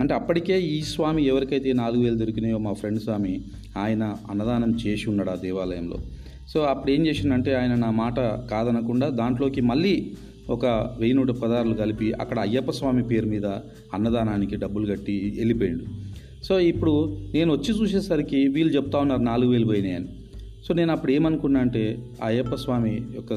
అంటే 0.01 0.13
అప్పటికే 0.13 0.61
ఈ 0.61 0.81
స్వామి 0.81 1.25
ఎవరికైతే 1.25 1.73
నాలుగు 1.73 2.03
వేలు 2.03 2.15
దొరికినాయో 2.15 2.57
మా 2.57 2.73
ఫ్రెండ్ 2.73 3.01
స్వామి 3.01 3.41
ఆయన 3.77 4.15
అన్నదానం 4.29 4.71
చేసి 4.75 5.09
ఉన్నాడు 5.09 5.29
ఆ 5.29 5.35
దేవాలయంలో. 5.35 5.97
సో 6.49 6.59
అప్పుడు 6.59 6.91
ఏం 6.91 7.07
చేసిండంటే 7.07 7.55
ఆయన 7.55 7.75
నా 7.75 7.91
మాట 7.91 8.19
కాదనకుండా 8.19 9.09
దాంట్లోకి 9.09 9.61
మళ్ళీ 9.61 10.11
ఒక 10.49 10.65
వెయ్యి 10.65 11.13
నూట 11.13 11.29
పదార్లు 11.29 11.73
కలిపి 11.73 12.13
అక్కడ 12.13 12.39
అయ్యప్ప 12.39 12.71
స్వామి 12.71 13.03
పేరు 13.03 13.25
మీద 13.25 13.45
అన్నదానానికి 13.93 14.55
డబ్బులు 14.55 14.85
కట్టి 14.85 15.33
వెళ్ళిపోయాడు. 15.37 15.79
సో 16.43 16.59
ఇప్పుడు 16.59 17.17
నేను 17.33 17.53
వచ్చి 17.53 17.81
చూసేసరికి 17.81 18.47
వీళ్ళు 18.47 18.73
చెప్తా 18.73 18.99
ఉన్నారు 18.99 19.21
నాలుగు 19.21 19.51
వేలు 19.51 19.65
పోయినాయని. 19.65 20.07
సో 20.67 20.73
నేను 20.73 20.91
అప్పుడు 20.91 21.11
ఏమనుకున్నా 21.11 21.59
అంటే 21.59 21.97
అయ్యప్ప 22.23 22.55
స్వామి 22.55 23.01
యొక్క 23.15 23.31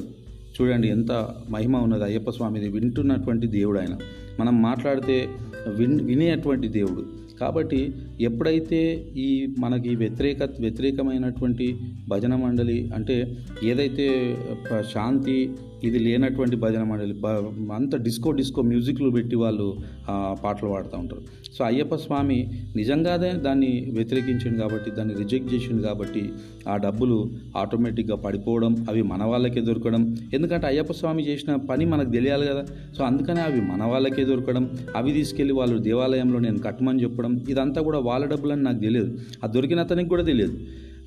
చూడండి 0.60 0.88
ఎంత 0.88 1.34
మహిమ 1.50 1.76
ఉన్నది 1.76 2.04
అయ్యప్ప 2.04 2.30
స్వామిది. 2.30 2.68
వింటున్నటువంటి 2.68 3.46
దేవుడు 3.46 3.78
ఆయన. 3.78 3.98
మనం 4.40 4.62
మాట్లాడితే 4.62 5.28
విన్ 5.68 6.00
వినేటువంటి 6.00 6.68
దేవుడు. 6.68 7.22
కాబట్టి 7.40 7.94
ఎప్పుడైతే 8.20 8.94
ఈ 9.16 9.54
మనకి 9.58 9.96
వ్యతిరేక 9.96 10.42
వ్యతిరేకమైనటువంటి 10.60 11.76
భజన 12.08 12.34
మండలి 12.34 12.90
అంటే 12.94 13.36
ఏదైతే 13.64 14.36
శాంతి 14.94 15.50
ఇది 15.84 15.98
లేనటువంటి 15.98 16.56
భజన 16.56 16.82
మండలి. 16.82 17.14
అంత 17.74 17.96
డిస్కో 17.96 18.30
డిస్కో 18.30 18.62
మ్యూజిక్లు 18.62 19.10
పెట్టి 19.10 19.36
వాళ్ళు 19.36 19.66
పాటలు 20.44 20.68
పాడుతూ 20.68 20.98
ఉంటారు. 20.98 21.22
సో 21.58 21.64
అయ్యప్ప 21.64 21.94
స్వామి 21.94 22.38
నిజంగానే 22.76 23.30
దాన్ని 23.46 23.70
వ్యతిరేకించింది 23.94 24.58
కాబట్టి 24.58 24.90
దాన్ని 24.90 25.14
రిజెక్ట్ 25.14 25.54
చేసిండు 25.54 25.82
కాబట్టి 25.82 26.22
ఆ 26.68 26.76
డబ్బులు 26.76 27.16
ఆటోమేటిక్గా 27.56 28.16
పడిపోవడం 28.16 28.86
అవి 28.88 29.02
మన 29.02 29.24
వాళ్ళకే 29.24 29.60
దొరకడం. 29.60 30.16
ఎందుకంటే 30.34 30.66
అయ్యప్ప 30.66 30.92
స్వామి 30.92 31.22
చేసిన 31.28 31.56
పని 31.70 31.84
మనకు 31.84 32.10
తెలియాలి 32.10 32.46
కదా. 32.46 32.64
సో 32.98 33.04
అందుకనే 33.04 33.40
అవి 33.40 33.60
మన 33.60 33.82
వాళ్ళకే 33.84 34.24
దొరకడం. 34.24 34.70
అవి 34.96 35.12
తీసుకెళ్ళి 35.12 35.54
వాళ్ళు 35.54 35.78
దేవాలయంలో 35.78 36.38
నేను 36.46 36.58
కట్టమని 36.58 37.02
చెప్పడం 37.02 37.32
ఇదంతా 37.50 37.82
కూడా 37.82 37.98
వాళ్ళ 37.98 38.26
డబ్బులని 38.26 38.62
నాకు 38.62 38.80
తెలియదు. 38.86 39.18
ఆ 39.44 39.46
దొరికిన 39.46 39.80
అతనికి 39.80 40.08
కూడా 40.08 40.22
తెలియదు. 40.22 40.56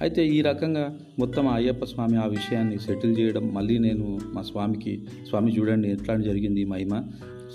అయితే 0.01 0.27
ఈ 0.27 0.41
రకంగా 0.41 0.99
మొత్తం 1.19 1.47
అయ్యప్ప 1.47 1.85
స్వామి 1.85 2.17
ఆ 2.17 2.25
విషయాన్ని 2.25 2.79
సెటిల్ 2.79 3.19
చేయడం 3.19 3.53
మళ్ళీ 3.53 3.77
నేను 3.77 4.19
మా 4.33 4.41
స్వామికి 4.41 5.05
స్వామి 5.29 5.59
చూడండి 5.59 5.91
ఎట్లా 5.91 6.17
జరిగింది 6.17 6.61
ఈ 6.61 6.65
మహిమ. 6.65 7.03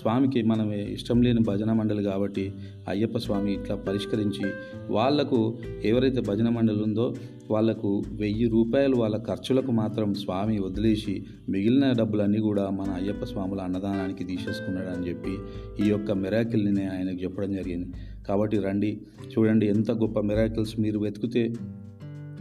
స్వామికి 0.01 0.43
మనం 0.43 0.73
ఇష్టం 0.73 1.23
లేని 1.23 1.41
భజన 1.41 1.73
మండలి 1.73 2.03
కాబట్టి 2.03 2.53
అయ్యప్ప 2.89 3.19
స్వామి 3.19 3.53
ఇట్లా 3.53 3.77
పరిష్కరించి 3.77 4.51
వాళ్ళకు 4.91 5.59
ఎవరైతే 5.85 6.21
భజన 6.21 6.49
మండలి 6.49 6.83
ఉందో 6.83 7.15
వాళ్ళకు 7.51 8.03
వెయ్యి 8.13 8.49
రూపాయలు 8.49 8.97
వాళ్ళ 8.97 9.17
ఖర్చులకు 9.17 9.71
మాత్రం 9.73 10.15
స్వామి 10.15 10.59
వదిలేసి 10.59 11.27
మిగిలిన 11.49 11.93
డబ్బులన్నీ 11.93 12.39
కూడా 12.39 12.71
మన 12.71 12.91
అయ్యప్ప 12.91 13.25
స్వాముల 13.25 13.61
అన్నదానానికి 13.61 14.25
తీసేసుకున్నాడు 14.25 14.89
అని 14.89 15.09
చెప్పి 15.09 15.37
ఈ 15.85 15.89
యొక్క 15.89 16.13
మిరాకిల్ని 16.13 16.87
ఆయనకు 16.87 17.23
చెప్పడం 17.23 17.53
జరిగింది. 17.53 17.87
కాబట్టి 18.29 18.59
రండి 18.59 19.01
చూడండి 19.39 19.67
ఎంత 19.67 19.91
గొప్ప 19.91 20.21
మిరాకిల్స్ 20.21 20.81
మీరు 20.81 20.99
వెతికితే 20.99 21.55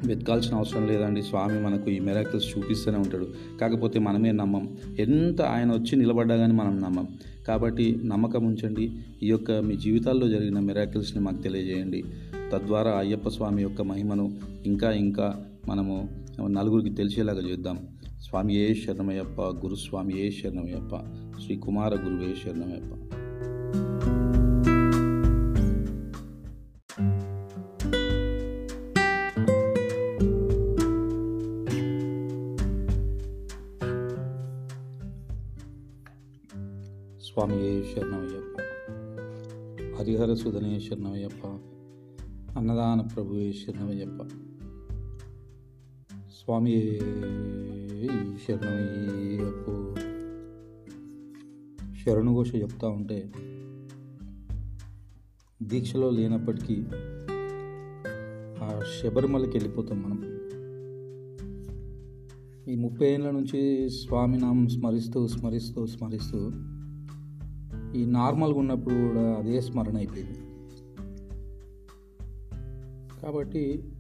వెతకాల్సిన 0.06 0.56
అవసరం 0.56 0.88
లేదండి. 0.88 1.22
స్వామి 1.22 1.62
మనకు 1.62 1.90
ఈ 1.90 2.00
మెరాకిల్స్ 2.00 2.58
చూపిస్తూనే 2.58 2.98
ఉంటాడు. 2.98 3.28
కాకపోతే 3.62 4.00
మనమే 4.00 4.32
నమ్మం. 4.32 4.78
ఎంత 5.00 5.42
ఆయన 5.42 5.72
వచ్చి 5.72 5.96
నిలబడ్డా 5.96 6.36
కానీ 6.36 6.54
మనం 6.54 6.82
నమ్మం. 6.82 7.08
కాబట్టి 7.48 8.00
నమ్మకం 8.06 8.46
ఉంచండి. 8.46 8.92
ఈ 9.24 9.28
యొక్క 9.28 9.52
మీ 9.52 9.76
జీవితాల్లో 9.76 10.28
జరిగిన 10.28 10.60
మెరాకిల్స్ని 10.60 11.24
మాకు 11.24 11.42
తెలియజేయండి. 11.42 12.04
తద్వారా 12.54 12.92
అయ్యప్ప 12.92 13.30
స్వామి 13.30 13.62
యొక్క 13.62 13.82
మహిమను 13.82 14.32
ఇంకా 14.66 14.92
ఇంకా 14.92 15.46
మనము 15.68 16.10
నలుగురికి 16.48 16.90
తెలిసేలాగా 16.90 17.42
చేద్దాం. 17.42 17.88
స్వామి 18.22 18.56
ఏ 18.56 18.74
శరణమయ్యప్ప? 18.74 19.42
గురుస్వామి 19.42 20.28
ఏ 20.28 20.32
శరణమయ్యప్ప? 20.32 20.96
శ్రీ 21.46 21.56
కుమార 21.56 21.94
గురువే 21.94 22.36
శరణమయ్యప్ప. 22.46 23.19
శరణమయ్యప్ప. 38.00 38.62
హరిహర 40.00 40.34
సుధనే 40.34 40.80
శరణమయ్యప్ప. 40.80 41.48
అన్నదాన 42.58 43.02
ప్రభువే 43.02 43.54
శరణమయ్యప్ప. 43.54 44.24
స్వామియే 46.14 47.00
శరణమయ్యప్ప. 48.48 49.66
శరణుఘోష 52.06 52.56
చెప్తా 52.56 52.88
ఉంటే 52.88 53.32
దీక్షలో 55.64 56.10
లేనప్పటికీ 56.10 56.84
ఆ 58.64 58.82
శబరిమలకి 59.04 59.58
వెళ్ళిపోతాం 59.58 60.04
మనం. 60.04 60.40
ఈ 62.74 62.76
ముప్పై 62.76 63.08
ఏళ్ళ 63.08 63.32
నుంచి 63.32 63.90
స్వామినామం 63.90 64.68
స్మరిస్తూ 64.68 65.28
స్మరిస్తూ 65.28 65.88
స్మరిస్తూ 65.88 66.52
ఈ 67.96 68.06
నార్మల్గా 68.06 68.60
ఉన్నప్పుడు 68.60 68.96
కూడా 68.96 69.22
అదే 69.22 69.62
స్మరణ 69.62 69.98
అయిపోయింది. 69.98 70.40
కాబట్టి 73.22 73.94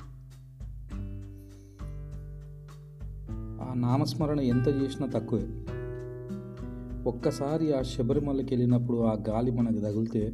ఆ 3.61 3.73
నామస్మరణ 3.73 4.39
ఎంత 4.39 4.67
చేసినా 4.67 5.07
తక్కువే. 5.07 5.65
ఒక్కసారి 7.05 7.73
ఆ 7.73 7.81
శబరిమలకి 7.81 8.55
వెళ్ళినప్పుడు 8.55 8.97
ఆ 8.97 9.13
గాలి 9.29 9.51
మనకు 9.51 9.79
తగిలితే 9.79 10.27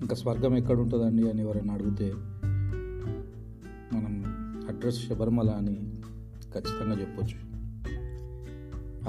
ఇంకా 0.00 0.14
స్వర్గం 0.14 0.56
ఎక్కడ 0.56 0.78
ఉంటుందండి 0.78 1.30
అని 1.30 1.40
ఎవరైనా 1.40 1.74
అడిగితే 1.74 2.12
మనం 3.92 4.24
అడ్రస్ 4.68 5.08
శబరిమల 5.08 5.50
అని 5.50 5.74
ఖచ్చితంగా 6.54 7.00
చెప్పొచ్చు. 7.00 7.52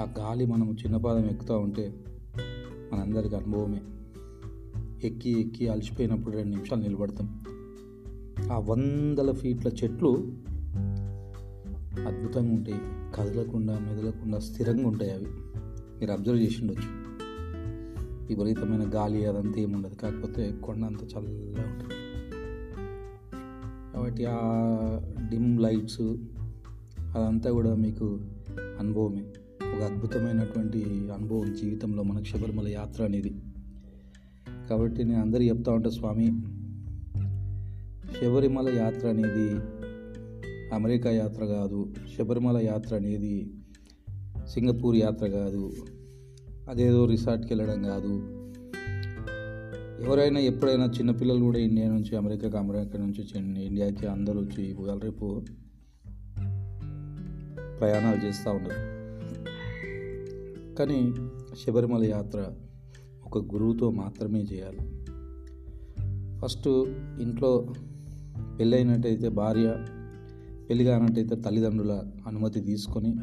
ఆ 0.00 0.06
గాలి 0.18 0.46
మనం 0.46 0.72
చిన్నపాదం 0.72 1.24
ఎక్కుతూ 1.24 1.58
ఉంటే 1.58 2.03
మనందరికి 2.94 3.36
అనుభవమే. 3.36 3.82
ఎక్కి 5.06 5.40
ఎక్కి 5.40 5.68
అలసిపోయినప్పుడు 5.68 6.36
రెండు 6.36 6.50
నిమిషాలు 6.50 6.82
నిలబడతాం. 6.82 7.44
ఆ 8.52 8.58
వందల 8.58 9.32
ఫీట్ల 9.32 9.68
చెట్లు 9.68 10.32
అద్భుతంగా 12.06 12.54
ఉంటాయి. 12.54 12.80
కదలకుండా 13.14 13.78
మెదలకుండా 13.78 14.38
స్థిరంగా 14.38 14.88
ఉంటాయి 14.88 15.12
అవి. 15.12 15.26
మీరు 16.00 16.12
అబ్జర్వ్ 16.12 16.40
చేసి 16.40 16.60
ఉండొచ్చు. 16.60 17.04
విపరీతమైన 18.28 18.90
గాలి 18.94 19.26
అదంతా 19.26 19.60
ఏముండదు 19.60 19.94
కాకపోతే 19.94 20.52
కొండ 20.62 20.84
అంతా 20.84 21.06
చల్లగా 21.06 21.62
ఉంటుంది. 21.62 21.94
కాబట్టి 23.94 24.24
ఆ 24.28 24.38
డిమ్ 25.30 25.60
లైట్స్ 25.60 26.00
అదంతా 27.16 27.50
కూడా 27.50 27.74
మీకు 27.74 28.20
అనుభవమే. 28.78 29.32
ఒక 29.74 29.82
అద్భుతమైనటువంటి 29.82 30.84
అనుభవం 31.14 31.54
జీవితంలో 31.54 32.02
మనకు 32.02 32.24
శబరిమల 32.24 32.68
యాత్ర 32.68 33.04
అనేది. 33.04 33.42
కాబట్టి 34.70 35.04
నేను 35.04 35.20
అందరూ 35.20 35.42
చెప్తా 35.42 35.72
ఉంటా 35.72 35.90
స్వామి 35.90 36.26
శబరిమల 38.20 38.68
యాత్ర 38.68 39.08
అనేది 39.08 39.54
అమెరికా 40.74 41.10
యాత్ర 41.10 41.44
కాదు 41.44 41.94
శబరిమల 42.18 42.56
యాత్ర 42.56 42.96
అనేది 42.96 43.52
సింగపూర్ 44.48 44.96
యాత్ర 44.96 45.26
కాదు 45.26 45.72
అదేదో 46.68 47.04
రిసార్ట్కి 47.04 47.54
వెళ్ళడం 47.54 47.82
కాదు. 47.82 48.14
ఎవరైనా 50.04 50.40
ఎప్పుడైనా 50.40 50.84
చిన్నపిల్లలు 50.84 51.40
కూడా 51.40 51.58
ఇండియా 51.58 51.88
నుంచి 51.88 52.16
అమెరికాకి 52.16 52.56
అమెరికా 52.56 52.98
నుంచి 52.98 53.64
ఇండియాకి 53.64 54.06
అందరూ 54.06 54.40
వచ్చి 54.40 54.64
ఇవాళ 54.64 54.98
రేపు 54.98 55.42
ప్రయాణాలు 57.80 58.26
చేస్తూ 58.26 58.50
ఉన్నారు 58.50 59.03
కానీ 60.78 61.14
శబరిమల 61.64 62.04
యాత్ర 62.04 62.52
ఒక 63.26 63.38
గురువుతో 63.38 63.90
మాత్రమే 63.90 64.40
చేయాలి. 64.40 64.78
ఫస్ట్ 66.38 66.68
ఇంట్లో 67.22 67.72
పెళ్ళైనట్టయితే 68.58 69.28
భార్య 69.28 69.76
పెళ్ళి 70.70 70.84
కానట్టయితే 70.84 71.36
తల్లిదండ్రుల 71.36 72.02
అనుమతి 72.26 72.60
తీసుకొని 72.60 73.16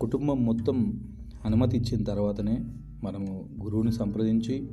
కుటుంబం 0.00 0.44
మొత్తం 0.44 1.00
అనుమతి 1.44 1.76
ఇచ్చిన 1.76 2.04
తర్వాతనే 2.04 2.64
మనము 3.02 3.48
గురువుని 3.62 3.92
సంప్రదించి 3.92 4.68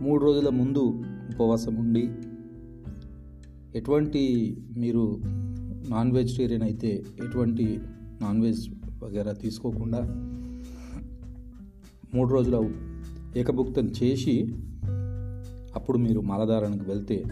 మూడు 0.00 0.24
రోజుల 0.24 0.48
ముందు 0.48 1.02
ఉపవాసం 1.34 1.76
ఉండి 1.76 2.10
ఎటువంటి 3.78 4.56
మీరు 4.76 5.20
నాన్ 5.88 6.12
వెజిటేరియన్ 6.12 6.62
అయితే 6.62 7.04
ఎటువంటి 7.24 7.78
నాన్ 8.22 8.42
వెజ్ 8.42 8.70
వగేరా 9.02 9.32
తీసుకోకుండా 9.32 9.98
మూడు 12.14 12.32
రోజుల 12.32 12.70
ఏకభుక్తం 13.36 13.92
చేసి 14.02 14.54
అప్పుడు 15.74 15.98
మీరు 15.98 16.20
మాలధారణకు 16.20 16.84
వెళ్తే 16.84 17.24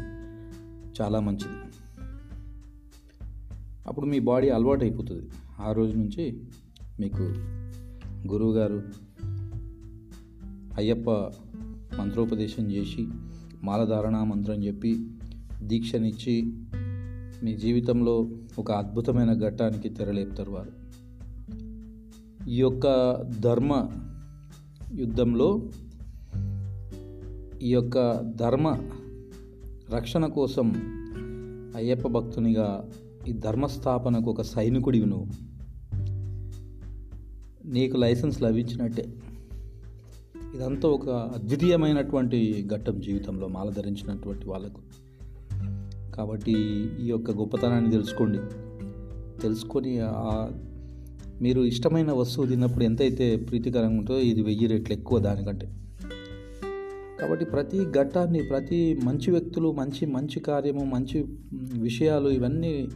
చాలా 1.01 1.21
మంచిది. 1.21 1.73
అప్పుడు 3.87 4.07
మీ 4.07 4.19
బాడీ 4.21 4.49
అలవాటు 4.49 4.85
అయిపోతుంది 4.85 5.31
ఆ 5.61 5.73
రోజు 5.73 5.97
నుంచి 5.97 6.45
మీకు 7.01 7.23
గురువుగారు 8.33 8.83
అయ్యప్ప 10.77 11.11
మంత్రోపదేశం 12.01 12.71
చేసి 12.71 13.09
మాలధారణ 13.65 14.17
మంత్రం 14.23 14.65
చెప్పి 14.65 15.11
దీక్షనిచ్చి 15.63 16.53
మీ 17.43 17.57
జీవితంలో 17.57 18.29
ఒక 18.59 18.73
అద్భుతమైన 18.73 19.49
ఘట్టానికి 19.49 19.89
తెరలేపుతారు 19.89 20.51
వారు. 20.51 20.73
ఈ 22.51 22.57
యొక్క 22.57 23.15
ధర్మ 23.23 23.89
యుద్ధంలో 24.95 25.63
ఈ 27.63 27.73
యొక్క 27.73 28.21
ధర్మ 28.37 28.77
రక్షణ 29.91 30.27
కోసం 30.27 30.73
అయ్యప్ప 31.77 32.09
భక్తునిగా 32.09 32.89
ఈ 33.29 33.33
ధర్మస్థాపనకు 33.33 34.31
ఒక 34.31 34.43
సైనికుడివి 34.43 35.07
నువ్వు 35.07 35.27
నీకు 37.65 37.97
లైసెన్స్ 37.97 38.43
లభించినట్టే. 38.43 39.15
ఇదంతా 40.55 40.89
ఒక 40.89 41.09
అద్వితీయమైనటువంటి 41.09 42.69
ఘట్టం 42.73 43.01
జీవితంలో 43.01 43.49
మాల 43.49 43.71
ధరించినటువంటి 43.71 44.47
వాళ్ళకు. 44.47 44.81
కాబట్టి 46.17 46.53
ఈ 47.01 47.07
యొక్క 47.07 47.31
గొప్పతనాన్ని 47.31 47.91
తెలుసుకోండి. 47.91 48.39
తెలుసుకొని 49.43 49.99
ఆ- 50.01 50.51
మీరు 51.43 51.61
ఇష్టమైన 51.61 52.13
వస్తువు 52.13 52.47
తిన్నప్పుడు 52.47 52.85
ఎంతైతే 52.85 53.37
ప్రీతికరంగా 53.37 53.99
ఉంటుందో 53.99 54.21
ఇది 54.21 54.43
వెయ్యి 54.43 54.67
రెట్లు 54.67 54.95
ఎక్కువ 54.95 55.19
దానికంటే. 55.19 55.69
కాబట్టి 57.21 57.45
ప్రతి 57.45 57.85
ఘట్టాన్ని 57.85 58.43
ప్రతి 58.43 59.01
మంచి 59.05 59.31
వ్యక్తులు 59.31 59.73
మంచి 59.73 60.07
మంచి 60.07 60.41
కార్యము 60.41 60.85
మంచి 60.85 61.25
విషయాలు 61.79 62.29
ఇవన్నీ 62.29 62.89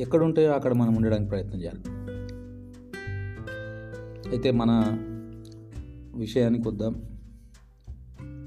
ఎక్కడుంటాయో 0.00 0.52
అక్కడ 0.52 0.72
మనం 0.72 0.96
ఉండడానికి 0.96 1.30
ప్రయత్నం 1.30 1.62
చేయాలి. 1.62 1.82
అయితే 4.30 4.50
మన 4.50 4.98
విషయానికి 6.16 6.68
వద్దాం. 6.68 7.02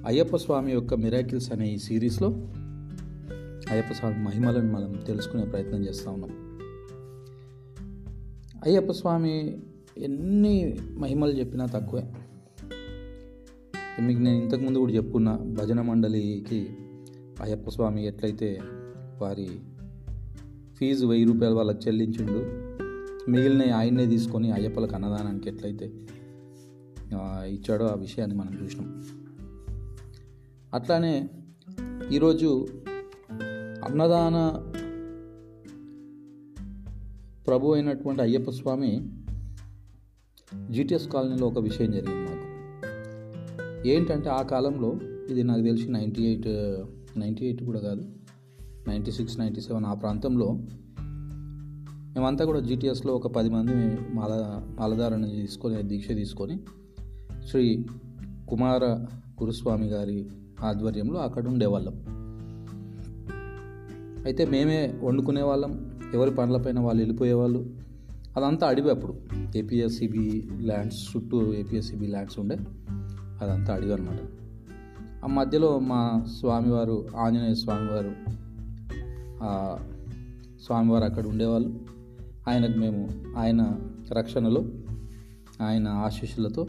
అయ్యప్ప 0.08 0.38
స్వామి 0.38 0.72
యొక్క 0.72 0.94
మిరాకిల్స్ 0.94 1.52
అనే 1.52 1.74
ఈ 1.74 1.78
సిరీస్లో 1.78 2.28
అయ్యప్ప 3.72 3.94
స్వామి 3.94 4.24
మహిమలను 4.24 4.74
మనం 4.74 5.00
తెలుసుకునే 5.08 5.44
ప్రయత్నం 5.44 5.88
చేస్తూ 5.88 6.12
ఉన్నాం. 6.12 6.47
అయ్యప్ప 8.66 8.92
స్వామి 8.92 9.62
ఎన్ని 9.98 10.78
మహిమలు 10.98 11.32
చెప్పినా 11.32 11.66
తక్కువే. 11.66 12.04
మీకు 14.02 14.20
నేను 14.20 14.44
ఇంతకుముందు 14.44 14.78
కూడా 14.78 14.94
చెప్పుకున్న 14.94 15.34
భజన 15.34 15.82
మండలికి 15.82 16.68
అయ్యప్ప 17.42 17.70
స్వామి 17.70 18.08
ఎట్లయితే 18.08 18.62
వారి 19.22 19.50
ఫీజు 20.80 21.06
వెయ్యి 21.06 21.26
రూపాయలు 21.26 21.56
వాళ్ళకి 21.56 21.88
చెల్లించిండు 21.88 22.68
మిగిలిన 23.32 23.74
ఆయన్నే 23.74 24.06
తీసుకొని 24.06 24.52
అయ్యప్పలకు 24.52 24.96
అన్నదానానికి 24.96 25.50
ఎట్లయితే 25.50 25.86
ఇచ్చాడో 27.46 27.86
ఆ 27.86 27.96
విషయాన్ని 27.96 28.38
మనం 28.38 28.60
చూసినాం. 28.64 29.04
అట్లానే 30.74 31.30
ఈరోజు 32.12 32.68
అన్నదాన 33.84 34.67
ప్రభు 37.48 37.74
అయినటువంటి 37.74 38.22
అయ్యప్ప 38.22 38.52
స్వామి 38.52 39.12
జీటీఎస్ 40.72 41.08
కాలనీలో 41.08 41.48
ఒక 41.48 41.60
విషయం 41.60 41.92
జరిగింది 41.92 42.30
మాకు. 42.30 42.48
ఏంటంటే 43.88 44.30
ఆ 44.30 44.42
కాలంలో 44.42 44.96
ఇది 45.30 45.44
నాకు 45.44 45.62
తెలిసి 45.62 45.92
నైంటీ 45.92 46.24
ఎయిట్ 46.24 46.48
నైంటీ 47.20 47.46
ఎయిట్ 47.46 47.64
కూడా 47.64 47.80
కాదు 47.80 48.02
నైంటీ 48.88 49.12
సిక్స్ 49.12 49.40
నైంటీ 49.40 49.62
సెవెన్ 49.62 49.86
ఆ 49.86 49.94
ప్రాంతంలో 49.94 50.52
మేమంతా 52.14 52.46
కూడా 52.46 52.60
జీటీఎస్లో 52.60 53.16
ఒక 53.16 53.28
పది 53.28 53.50
మంది 53.50 53.98
మాల 54.14 54.62
మాలధారణ 54.80 55.26
తీసుకొని 55.26 55.84
దీక్ష 55.84 56.08
తీసుకొని 56.08 56.60
శ్రీ 57.50 57.86
కుమార 58.50 58.86
గురుస్వామి 59.42 59.88
గారి 59.88 60.30
ఆధ్వర్యంలో 60.64 61.20
అక్కడ 61.20 61.48
ఉండేవాళ్ళం. 61.48 61.94
అయితే 64.26 64.46
మేమే 64.46 65.00
వండుకునే 65.04 65.42
వాళ్ళం 65.42 65.87
ఎవరి 66.14 66.32
పనులపైన 66.32 66.80
వాళ్ళు 66.80 67.02
వెళ్ళిపోయేవాళ్ళు? 67.02 67.66
అదంతా 68.38 68.68
అడవి 68.68 68.92
అప్పుడు. 68.92 69.16
ఏపీఎస్సిబి 69.58 70.50
ల్యాండ్స్ 70.62 71.18
చుట్టూ 71.18 71.54
ఏపీఎస్సిబి 71.54 72.08
ల్యాండ్స్ 72.08 72.40
ఉండే. 72.40 72.58
అదంతా 73.42 73.74
అడవి 73.74 73.94
అనమాట 73.94 74.20
ఆ 75.24 75.28
మధ్యలో 75.28 75.80
మా 75.80 76.26
స్వామివారు 76.40 77.08
ఆంజనేయ 77.18 77.54
స్వామివారు 77.54 78.12
స్వామివారు 80.66 81.04
అక్కడ 81.04 81.28
ఉండేవాళ్ళు. 81.28 81.80
ఆయనకు 82.50 82.78
మేము 82.78 83.10
ఆయన 83.38 83.80
రక్షణలో 84.12 84.66
ఆయన 85.62 85.88
ఆశీస్సులతో 85.88 86.68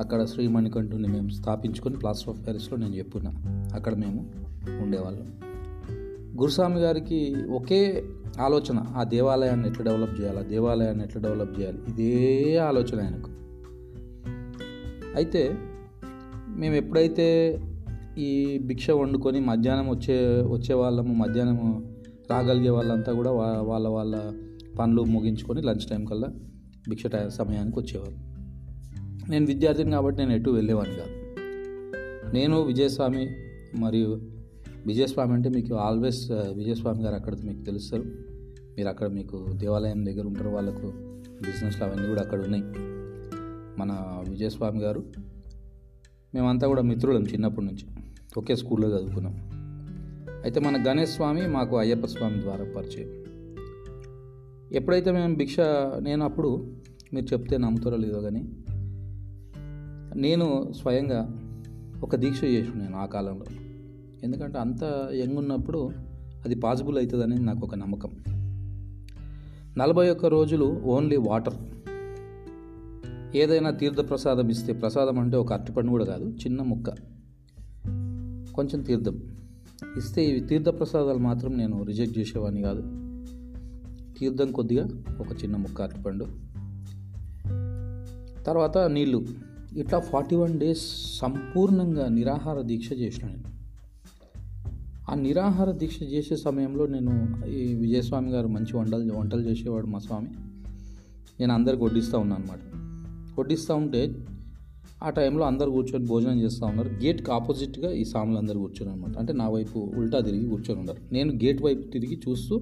అక్కడ 0.00 0.24
శ్రీమణికంఠుని 0.24 1.08
మేము 1.08 1.28
స్థాపించుకొని 1.28 1.96
ప్లాస్టర్ 1.96 2.28
ఆఫ్ 2.28 2.46
ప్యారిస్లో 2.46 2.78
నేను 2.78 2.94
చెప్పున్నా. 2.94 3.32
అక్కడ 3.74 3.94
మేము 3.94 4.30
ఉండేవాళ్ళం. 4.82 5.53
గురుస్వామి 6.40 6.80
గారికి 6.80 7.36
ఒకే 7.50 8.02
ఆలోచన 8.40 8.78
ఆ 8.96 9.04
దేవాలయాన్ని 9.04 9.68
ఎట్లా 9.68 9.84
డెవలప్ 9.84 10.20
చేయాలి 10.20 10.38
ఆ 10.38 10.42
దేవాలయాన్ని 10.42 11.04
ఎట్లా 11.04 11.22
డెవలప్ 11.22 11.60
చేయాలి 11.60 11.78
ఇదే 11.88 12.56
ఆలోచన 12.56 13.00
ఆయనకు. 13.00 13.30
అయితే 15.16 15.56
మేము 16.48 16.74
ఎప్పుడైతే 16.74 17.58
ఈ 18.18 18.58
భిక్ష 18.58 18.90
వండుకొని 18.90 19.40
మధ్యాహ్నం 19.40 19.88
వచ్చే 19.88 20.42
వచ్చే 20.48 20.74
వాళ్ళము 20.74 21.14
మధ్యాహ్నం 21.14 21.84
రాగలిగే 22.30 22.70
వాళ్ళంతా 22.70 23.12
కూడా 23.12 23.30
వా- 23.30 23.66
వాళ్ళ 23.66 23.88
వాళ్ళ 23.88 24.32
పనులు 24.78 25.02
ముగించుకొని 25.02 25.62
లంచ్ 25.62 25.86
టైం 25.90 26.04
కల్లా 26.04 26.28
భిక్ష 26.88 27.06
టైం 27.06 27.30
సమయానికి 27.30 27.78
వచ్చేవారు. 27.78 28.34
నేను 29.30 29.46
విద్యార్థిని 29.46 29.90
కాబట్టి 29.90 30.22
నేను 30.22 30.32
ఎటు 30.32 30.50
వెళ్ళేవాడిని 30.50 30.96
కాదు. 30.96 31.10
నేను 32.34 32.62
విజయస్వామి 32.62 33.30
మరియు 33.74 34.33
విజయస్వామి 34.86 35.32
అంటే 35.32 35.48
మీకు 35.48 35.74
ఆల్వేస్ 35.74 36.30
విజయస్వామి 36.30 37.02
గారు 37.02 37.14
అక్కడ 37.14 37.34
మీకు 37.44 37.62
తెలుస్తారు. 37.64 38.02
మీరు 38.76 38.88
అక్కడ 38.88 39.06
మీకు 39.06 39.46
దేవాలయం 39.52 40.06
దగ్గర 40.06 40.26
ఉంటారు 40.26 40.48
వాళ్ళకు 40.48 40.92
బిజినెస్లు 41.42 41.84
అవన్నీ 41.84 42.08
కూడా 42.08 42.20
అక్కడ 42.22 42.44
ఉన్నాయి. 42.44 42.64
మన 43.80 44.22
విజయస్వామి 44.30 44.80
గారు 44.80 45.04
మేమంతా 46.34 46.66
కూడా 46.66 46.82
మిత్రులం 46.82 47.22
చిన్నప్పటి 47.22 47.66
నుంచి. 47.66 47.86
ఒకే 48.38 48.56
స్కూల్లో 48.56 48.88
చదువుకున్నాం. 48.88 49.34
అయితే 50.44 50.60
మన 50.60 50.84
గణేష్ 50.88 51.10
స్వామి 51.10 51.48
మాకు 51.48 51.78
అయ్యప్ప 51.78 52.06
స్వామి 52.06 52.40
ద్వారా 52.40 52.64
పరిచయం. 52.76 53.24
ఎప్పుడైతే 54.72 55.12
మేము 55.12 55.34
భిక్ష 55.34 55.56
నేను 56.00 56.24
అప్పుడు 56.24 56.76
మీరు 57.14 57.26
చెప్తే 57.26 57.58
నమ్ముతారో 57.58 57.96
లేదో 57.96 58.20
కానీ 58.20 58.50
నేను 60.16 60.72
స్వయంగా 60.72 61.40
ఒక 62.02 62.16
దీక్ష 62.16 62.44
చేసినాను 62.44 62.96
ఆ 62.96 63.06
కాలంలో 63.06 63.63
ఎందుకంటే 64.24 64.58
అంత 64.58 65.10
యంగ్ 65.12 65.38
ఉన్నప్పుడు 65.38 65.90
అది 66.44 66.54
పాసిబుల్ 66.54 66.98
అవుతుందని 66.98 67.38
నాకు 67.38 67.66
ఒక 67.66 67.74
నమ్మకం. 67.74 68.10
నలభై 69.78 70.10
ఒక్క 70.10 70.26
రోజులు 70.26 70.64
ఓన్లీ 70.64 71.16
వాటర్. 71.16 71.54
ఏదైనా 73.36 73.70
తీర్థ 73.70 73.96
ప్రసాదం 73.96 74.48
ఇస్తే 74.48 74.72
ప్రసాదం 74.72 75.18
అంటే 75.18 75.36
ఒక 75.36 75.52
అరటిపండు 75.52 75.90
కూడా 75.90 76.04
కాదు 76.04 76.24
చిన్న 76.24 76.62
ముక్క. 76.62 76.90
కొంచెం 78.54 78.82
తీర్థం. 78.82 79.22
ఇస్తే 79.96 80.24
ఇవి 80.24 80.40
తీర్థ 80.40 80.68
ప్రసాదాలు 80.68 81.18
మాత్రం 81.18 81.58
నేను 81.58 81.82
రిజెక్ట్ 81.82 82.18
చేసేవాడిని 82.18 82.62
కాదు. 82.62 82.82
తీర్థం 84.18 84.52
కొద్దిగా 84.52 84.88
ఒక 85.20 85.42
చిన్న 85.42 85.56
ముక్క 85.56 85.82
అరటిపండు. 85.82 86.24
తర్వాత 88.44 88.78
నీళ్ళు 88.78 89.24
ఇట్లా 89.76 89.98
ఫార్టీ 89.98 90.36
వన్ 90.36 90.60
డేస్ 90.60 91.16
సంపూర్ణంగా 91.18 92.08
నిరాహార 92.08 92.60
దీక్ష 92.60 92.92
చేసిన 92.92 93.28
నేను. 93.28 93.53
ఆ 95.10 95.14
నిరాహార 95.14 95.70
దీక్ష 95.70 96.02
చేసే 96.02 96.36
సమయంలో 96.36 96.86
నేను 96.86 97.44
ఈ 97.46 97.74
విజయస్వామి 97.74 98.30
గారు 98.30 98.48
మంచి 98.48 98.76
వంటలు 98.76 99.12
వంటలు 99.12 99.40
చేసేవాడు 99.40 99.86
మా 99.86 99.98
స్వామి. 99.98 100.28
నేను 101.40 101.54
అందరికి 101.54 101.84
వడ్డిస్తూ 101.84 102.18
ఉన్నాను 102.18 102.44
అనమాట 102.44 102.58
వడ్డిస్తూ 103.40 103.74
ఉంటే 103.74 104.14
ఆ 105.02 105.10
టైంలో 105.10 105.44
అందరు 105.44 105.70
కూర్చొని 105.70 106.06
భోజనం 106.06 106.40
చేస్తూ 106.40 106.66
ఉన్నారు. 106.66 106.88
గేట్కి 106.88 107.30
ఆపోజిట్గా 107.30 107.92
ఈ 107.92 108.04
సాములు 108.04 108.38
అందరు 108.38 108.58
కూర్చొని 108.58 108.92
అనమాట 108.92 109.18
అంటే 109.18 109.32
నా 109.32 109.48
వైపు 109.48 109.92
ఉల్టా 109.96 110.20
తిరిగి 110.20 110.46
కూర్చొని 110.46 110.80
ఉన్నారు. 110.80 111.00
నేను 111.12 111.32
గేట్ 111.32 111.62
వైపు 111.62 111.90
తిరిగి 111.90 112.20
చూస్తూ 112.28 112.60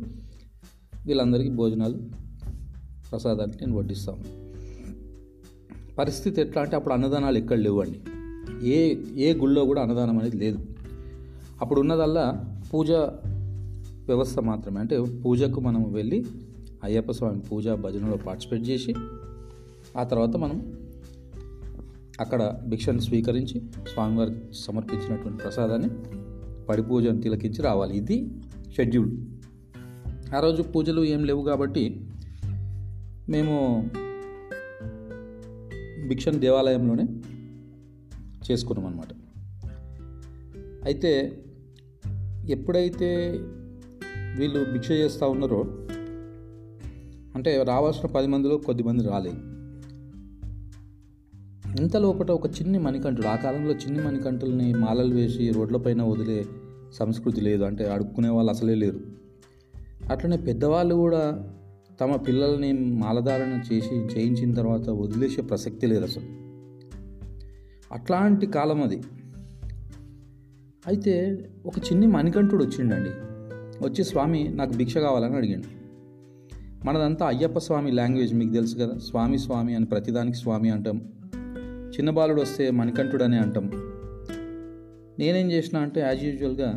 వీళ్ళందరికీ 1.06 1.50
భోజనాలు 1.50 1.98
ప్రసాదాన్ని 3.10 3.56
నేను 3.56 3.76
వడ్డిస్తాను 3.76 4.42
పరిస్థితి 5.94 6.40
ఎట్లా 6.40 6.62
అంటే 6.62 6.76
అప్పుడు 6.76 6.94
అన్నదానాలు 6.94 7.38
ఎక్కడ 7.38 7.58
లేవండి. 7.58 8.00
ఏ 8.68 8.96
ఏ 9.16 9.34
గుళ్ళో 9.34 9.64
కూడా 9.64 9.82
అన్నదానం 9.82 10.18
అనేది 10.18 10.36
లేదు. 10.36 10.71
అప్పుడు 11.62 11.80
ఉన్నదల్లా 11.80 12.56
పూజ 12.74 12.90
వ్యవస్థ 14.08 14.38
మాత్రమే. 14.38 14.80
అంటే 14.80 15.04
పూజకు 15.04 15.60
మనం 15.60 15.92
వెళ్ళి 15.92 16.24
అయ్యప్ప 16.84 17.12
స్వామి 17.12 17.40
పూజ 17.40 17.68
భజనలో 17.68 18.16
పార్టిసిపేట్ 18.16 18.68
చేసి 18.68 18.94
ఆ 19.96 20.04
తర్వాత 20.04 20.36
మనం 20.36 20.72
అక్కడ 22.20 22.60
భిక్షను 22.66 22.98
స్వీకరించి 22.98 23.60
స్వామివారికి 23.92 24.40
సమర్పించినటువంటి 24.52 25.42
ప్రసాదాన్ని 25.42 25.88
పడి 26.66 26.82
పూజను 26.82 27.20
తిలకించి 27.20 27.62
రావాలి. 27.62 27.96
ఇది 27.96 28.30
షెడ్యూల్. 28.76 29.10
ఆ 30.36 30.40
రోజు 30.40 30.62
పూజలు 30.62 31.04
ఏం 31.04 31.24
లేవు 31.24 31.42
కాబట్టి 31.42 32.08
మేము 33.28 33.90
భిక్షన్ 36.08 36.40
దేవాలయంలోనే 36.40 37.06
చేసుకున్నాం 38.50 38.86
అనమాట 38.86 39.06
అయితే 40.84 41.38
ఎప్పుడైతే 42.48 43.38
వీళ్ళు 44.36 44.72
భిక్ష 44.72 44.90
చేస్తూ 44.90 45.30
ఉన్నారో 45.30 45.60
అంటే 47.34 47.62
రావాల్సిన 47.62 48.08
పది 48.08 48.26
మందిలో 48.26 48.56
కొద్దిమంది 48.56 49.08
రాలేదు. 49.08 49.36
ఇంత 51.82 51.96
లోపల 51.96 52.30
ఒక 52.30 52.46
చిన్ని 52.46 52.78
మణికంఠుడు 52.78 53.26
ఆ 53.26 53.36
కాలంలో 53.36 53.74
చిన్ని 53.74 54.04
మణికంఠుల్ని 54.04 54.74
మాలలు 54.74 55.14
వేసి 55.14 55.50
రోడ్లపైన 55.50 56.02
వదిలే 56.02 56.44
సంస్కృతి 56.92 57.40
లేదు. 57.40 57.64
అంటే 57.64 57.90
అడుక్కునే 57.90 58.28
వాళ్ళు 58.28 58.52
అసలే 58.52 58.74
లేరు. 58.74 59.00
అట్లనే 60.10 60.36
పెద్దవాళ్ళు 60.36 60.94
కూడా 60.94 61.50
తమ 62.00 62.16
పిల్లల్ని 62.16 62.72
మాలధారణ 62.72 63.60
చేసి 63.72 63.94
చేయించిన 63.94 64.54
తర్వాత 64.54 64.90
వదిలేసే 64.90 65.42
ప్రసక్తి 65.42 65.86
లేదు 65.86 66.04
అసలు. 66.04 66.24
అట్లాంటి 67.94 68.46
కాలం 68.46 68.82
అది. 68.82 69.02
అయితే 70.86 71.44
ఒక 71.66 71.78
చిన్ని 71.78 72.06
మణికంఠుడు 72.06 72.64
వచ్చిండండి. 72.64 73.10
వచ్చి 73.84 74.04
స్వామి 74.04 74.48
నాకు 74.48 74.72
భిక్ష 74.72 74.98
కావాలని 74.98 75.36
అడిగాడు. 75.36 75.82
మనదంతా 76.86 77.26
అయ్యప్ప 77.26 77.58
స్వామి 77.58 77.90
లాంగ్వేజ్ 77.90 78.34
మీకు 78.34 78.52
తెలుసు 78.52 78.76
కదా. 78.76 78.98
స్వామి 78.98 79.38
స్వామి 79.38 79.74
అని 79.74 79.84
ప్రతిదానికి 79.84 80.36
స్వామి 80.36 80.70
అంటాం. 80.70 81.12
చిన్న 81.88 82.10
బాలుడు 82.10 82.42
వస్తే 82.42 82.70
మణికంఠుడు 82.70 83.24
అని 83.24 83.38
అంటాం. 83.38 83.70
నేనేం 85.18 85.52
చేసిన 85.52 85.78
అంటే 85.78 86.00
యాజ్ 86.00 86.24
యూజువల్గా 86.24 86.68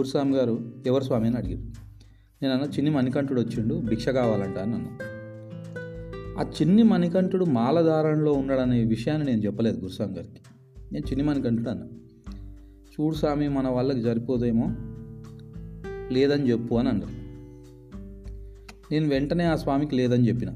గురుస్వామి 0.00 0.36
గారు 0.36 0.72
ఎవరు 0.86 1.02
స్వామి 1.02 1.26
అని 1.26 1.36
అడిగారు. 1.36 1.62
నేను 2.42 2.54
అన్న 2.54 2.64
చిన్ని 2.64 2.90
మణికంఠుడు 2.90 3.40
వచ్చిండు 3.40 3.74
భిక్ష 3.74 4.08
కావాలంట 4.08 4.58
అని 4.58 4.74
అన్నా. 4.74 4.98
ఆ 6.42 6.42
చిన్ని 6.42 6.82
మణికంఠుడు 6.82 7.44
మాలధారణలో 7.44 8.32
ఉన్నాడనే 8.32 8.84
విషయాన్ని 8.84 9.26
నేను 9.26 9.40
చెప్పలేదు 9.40 9.80
గురుస్వామి 9.80 10.14
గారికి. 10.14 10.40
నేను 10.92 11.06
చిన్ని 11.06 11.26
మణికంఠుడు 11.26 11.70
అన్న. 11.70 11.82
చూడు 13.00 13.14
స్వామి 13.14 13.48
మన 13.48 13.68
వాళ్ళకి 13.68 14.02
సరిపోదేమో? 14.02 14.66
లేదని 16.14 16.50
చెప్పు 16.50 16.74
అని 16.74 16.88
అన్నారు 16.88 17.24
నేను 18.92 19.08
వెంటనే 19.08 19.44
ఆ 19.44 19.56
స్వామికి 19.56 19.96
లేదని 19.96 20.28
చెప్పిన. 20.28 20.48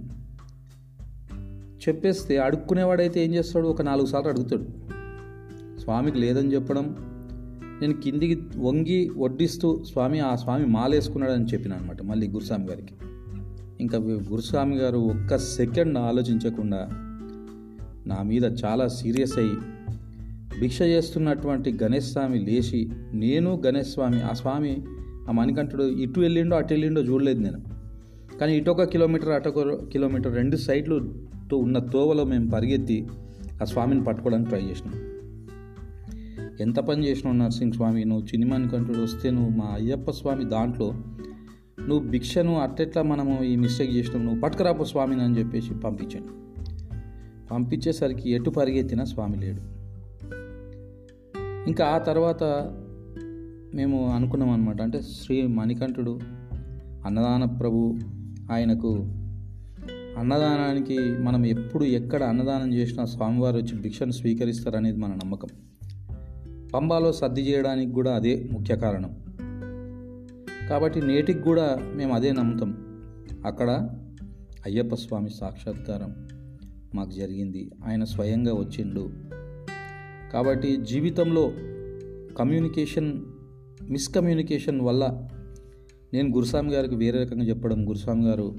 చెప్పేస్తే 1.88 2.38
అడుక్కునేవాడైతే 2.38 3.24
ఏం 3.24 3.34
చేస్తాడు? 3.34 3.68
ఒక 3.68 3.82
నాలుగు 3.82 4.06
సార్లు 4.06 4.28
అడుగుతాడు. 4.28 4.62
స్వామికి 5.80 6.18
లేదని 6.18 6.54
చెప్పడం 6.54 6.96
నేను 7.80 7.94
కిందికి 7.94 8.42
వంగి 8.56 9.10
వడ్డిస్తూ 9.16 9.84
స్వామి 9.84 10.20
ఆ 10.20 10.34
స్వామి 10.34 10.66
మాలేసుకున్నాడని 10.66 11.44
చెప్పిన 11.44 11.72
అనమాట 11.72 12.02
మళ్ళీ 12.02 12.28
గురుస్వామి 12.28 12.66
గారికి. 12.66 12.94
ఇంకా 13.80 13.98
గురుస్వామి 13.98 14.76
గారు 14.76 14.98
ఒక్క 14.98 15.38
సెకండ్ 15.38 15.98
ఆలోచించకుండా 15.98 16.88
నా 18.06 18.22
మీద 18.22 18.44
చాలా 18.64 18.88
సీరియస్ 18.88 19.38
అయ్యి 19.38 19.56
భిక్ష 20.60 20.82
చేస్తున్నటువంటి 20.82 21.78
గణేష్ 21.82 22.06
స్వామి 22.06 22.38
లేచి 22.38 22.90
నేను 23.12 23.62
గణేష్ 23.66 23.88
స్వామి 23.88 24.22
ఆ 24.22 24.32
స్వామి 24.32 24.82
ఆ 25.28 25.32
మణికంఠుడు 25.32 25.84
ఇటు 25.84 26.20
వెళ్ళిండో 26.20 26.56
అటు 26.56 26.72
వెళ్ళిండో 26.72 27.00
చూడలేదు 27.00 27.40
నేను. 27.40 27.60
కానీ 28.38 28.56
ఇటు 28.56 28.70
ఒక 28.70 28.82
కిలోమీటర్ 28.82 29.28
అటు 29.28 29.48
ఒక 29.48 29.84
కిలోమీటర్ 29.84 30.36
రెండు 30.36 30.56
సైడ్లు 30.56 31.14
ఉన్న 31.54 31.78
తోవలో 31.78 32.24
మేము 32.24 32.50
పరిగెత్తి 32.50 33.06
ఆ 33.62 33.64
స్వామిని 33.64 34.04
పట్టుకోవడానికి 34.04 34.50
ట్రై 34.50 34.62
చేసినాం. 34.62 34.94
ఎంత 36.60 36.76
పని 36.76 37.06
చేసినావు 37.06 37.36
నరసింహ 37.36 37.72
స్వామి? 37.72 38.04
నువ్వు 38.04 38.26
చినిమణికంఠుడు 38.26 38.98
వస్తే 38.98 39.30
నువ్వు 39.30 39.50
మా 39.50 39.64
అయ్యప్ప 39.64 40.10
స్వామి 40.10 40.44
దాంట్లో 40.44 40.94
నువ్వు 41.88 42.08
భిక్షను 42.08 42.60
అట్టెట్లా 42.60 43.02
మనము 43.02 43.42
ఈ 43.42 43.56
మిస్టేక్ 43.56 43.92
చేసినావు 43.92 44.24
నువ్వు 44.24 44.40
పట్టుకురాపో 44.40 44.84
స్వామిని 44.84 45.22
అని 45.22 45.38
చెప్పేసి 45.38 45.74
పంపించాను 45.74 46.26
పంపించేసరికి 47.50 48.30
ఎటు 48.30 48.50
పరిగెత్తినా 48.50 49.04
స్వామి 49.04 49.36
లేడు. 49.36 49.77
ఇంకా 51.66 51.86
ఆ 51.86 51.98
తర్వాత 51.98 52.42
మేము 53.74 54.10
అనుకున్నాం 54.10 54.50
అనమాట 54.50 54.82
అంటే 54.82 55.02
శ్రీ 55.02 55.46
మణికంఠుడు 55.46 56.20
అన్నదాన 57.06 57.44
ప్రభు 57.44 57.98
ఆయనకు 58.52 58.94
అన్నదానానికి 60.18 60.98
మనం 61.18 61.46
ఎప్పుడు 61.46 61.84
ఎక్కడ 61.84 62.22
అన్నదానం 62.22 62.74
చేసినా 62.74 63.04
స్వామివారు 63.04 63.56
వచ్చి 63.56 63.80
భిక్షను 63.80 64.10
స్వీకరిస్తారనేది 64.10 64.98
మన 64.98 65.10
నమ్మకం. 65.10 65.48
పంబాలో 66.74 67.12
సర్ది 67.12 67.40
చేయడానికి 67.40 67.92
కూడా 67.92 68.14
అదే 68.14 68.48
ముఖ్య 68.52 68.76
కారణం. 68.76 69.16
కాబట్టి 70.68 71.00
నేటికి 71.00 71.38
కూడా 71.38 71.78
మేము 71.94 72.14
అదే 72.14 72.32
నమ్ముతాం. 72.32 72.76
అక్కడ 73.46 73.90
అయ్యప్ప 74.66 74.94
స్వామి 74.94 75.30
సాక్షాత్కారం 75.30 76.28
మాకు 76.94 77.10
జరిగింది. 77.10 77.70
ఆయన 77.86 78.04
స్వయంగా 78.04 78.54
వచ్చిండు. 78.54 79.27
కాబట్టి 80.32 80.76
జీవితంలో 80.76 81.52
కమ్యూనికేషన్ 82.38 83.24
మిస్కమ్యూనికేషన్ 83.90 84.80
వల్ల 84.80 85.28
నేను 86.12 86.30
గురుస్వామి 86.30 86.72
గారికి 86.72 86.96
వేరే 86.96 87.22
రకంగా 87.22 87.44
చెప్పడం 87.44 87.88
గురుస్వామి 87.88 88.26
గారు 88.26 88.56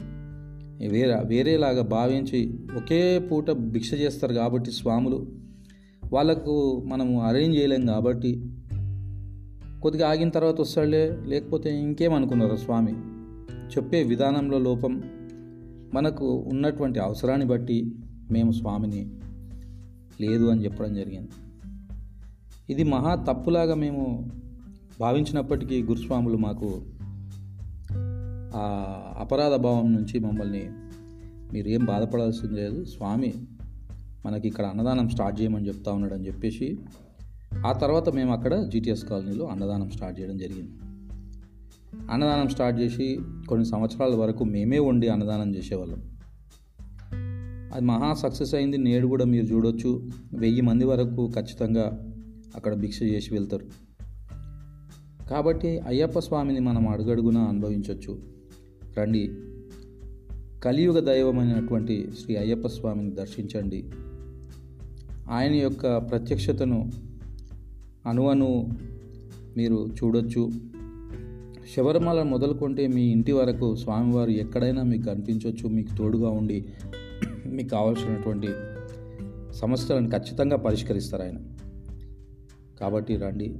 వేరే 0.89 1.21
వేరేలాగా 1.25 1.81
భావించి 1.81 2.59
ఒకే 2.77 3.19
పూట 3.19 3.51
భిక్ష 3.51 3.93
చేస్తారు 3.93 4.33
కాబట్టి 4.33 4.71
స్వాములు 4.71 5.27
వాళ్ళకు 6.13 6.83
మనము 6.87 7.21
అరేంజ్ 7.21 7.57
చేయలేం 7.57 7.85
కాబట్టి 7.85 8.45
కొద్దిగా 9.81 10.09
ఆగిన 10.09 10.29
తర్వాత 10.29 10.61
వస్తాడులే 10.61 11.17
లేకపోతే 11.25 11.79
ఇంకేమనుకున్నారు 11.79 12.55
స్వామి? 12.55 12.93
చెప్పే 13.69 14.03
విధానంలో 14.03 14.59
లోపం 14.59 15.03
మనకు 15.93 16.33
ఉన్నటువంటి 16.33 16.99
అవసరాన్ని 16.99 17.47
బట్టి 17.47 17.95
మేము 18.31 18.51
స్వామిని 18.51 19.09
లేదు 20.21 20.45
అని 20.45 20.63
చెప్పడం 20.63 20.93
జరిగింది. 20.93 21.48
ఇది 22.69 22.83
మహా 22.83 23.15
తప్పులాగా 23.15 23.75
మేము 23.75 24.31
భావించినప్పటికీ 24.99 25.83
గురుస్వాములు 25.83 26.37
మాకు 26.37 26.81
ఆ 28.55 28.85
అపరాధ 29.19 29.55
భావం 29.55 29.93
నుంచి 29.93 30.19
మమ్మల్ని 30.19 30.69
మీరు 31.53 31.67
ఏం 31.67 31.85
బాధపడాల్సింది 31.85 32.53
లేదు. 32.53 32.85
స్వామి 32.85 33.33
మనకి 34.25 34.47
ఇక్కడ 34.47 34.65
అన్నదానం 34.65 35.09
స్టార్ట్ 35.09 35.41
చేయమని 35.41 35.67
చెప్తా 35.67 35.91
ఉన్నాడని 35.91 36.27
చెప్పేసి 36.27 36.77
ఆ 37.67 37.71
తర్వాత 37.71 38.09
మేము 38.09 38.33
అక్కడ 38.33 38.67
జీటీఎస్ 38.67 39.05
కాలనీలో 39.05 39.45
అన్నదానం 39.45 39.89
స్టార్ట్ 39.89 40.19
చేయడం 40.19 40.37
జరిగింది. 40.37 40.71
అన్నదానం 42.11 42.47
స్టార్ట్ 42.47 42.79
చేసి 42.79 43.19
కొన్ని 43.49 43.65
సంవత్సరాల 43.65 44.15
వరకు 44.15 44.43
మేమే 44.43 44.79
వండి 44.79 45.07
అన్నదానం 45.07 45.55
చేసేవాళ్ళం. 45.55 46.03
అది 47.73 47.85
మహా 47.85 48.13
సక్సెస్ 48.13 48.55
అయింది. 48.55 48.77
నేడు 48.77 49.07
కూడా 49.07 49.25
మీరు 49.25 49.45
చూడొచ్చు. 49.45 50.09
వెయ్యి 50.33 50.61
మంది 50.61 50.85
వరకు 50.85 51.31
ఖచ్చితంగా 51.35 52.08
అక్కడ 52.59 52.73
భిక్ష 52.73 53.01
చేసి 53.01 53.33
వెళ్తారు. 53.33 53.65
కాబట్టి 55.29 55.79
అయ్యప్ప 55.79 56.19
స్వామిని 56.19 56.59
మనం 56.59 56.87
అడుగడుగున 56.87 57.37
అనుభవించవచ్చు 57.37 58.19
రండి. 58.97 59.31
కలియుగ 60.63 60.99
దైవమైనటువంటి 60.99 62.09
శ్రీ 62.23 62.35
అయ్యప్ప 62.35 62.67
స్వామిని 62.67 63.11
దర్శించండి. 63.11 63.85
ఆయన 65.29 65.53
యొక్క 65.53 65.97
ప్రత్యక్షతను 65.97 66.91
అణువను 68.05 68.69
మీరు 69.57 69.87
చూడొచ్చు. 69.87 70.49
శబరిమల 71.75 72.23
మొదలుకుంటే 72.23 72.87
మీ 72.87 73.01
ఇంటి 73.01 73.31
వరకు 73.31 73.75
స్వామివారు 73.75 74.29
ఎక్కడైనా 74.29 74.83
మీకు 74.83 75.03
కనిపించవచ్చు 75.03 75.69
మీకు 75.69 75.97
తోడుగా 75.97 76.29
ఉండి 76.29 76.65
మీకు 77.45 77.69
కావాల్సినటువంటి 77.69 78.47
సమస్యలను 79.51 80.09
ఖచ్చితంగా 80.09 80.57
పరిష్కరిస్తారు 80.57 81.23
ఆయన. 81.23 81.37
కాబట్టి 82.81 83.15
రండి. 83.15 83.55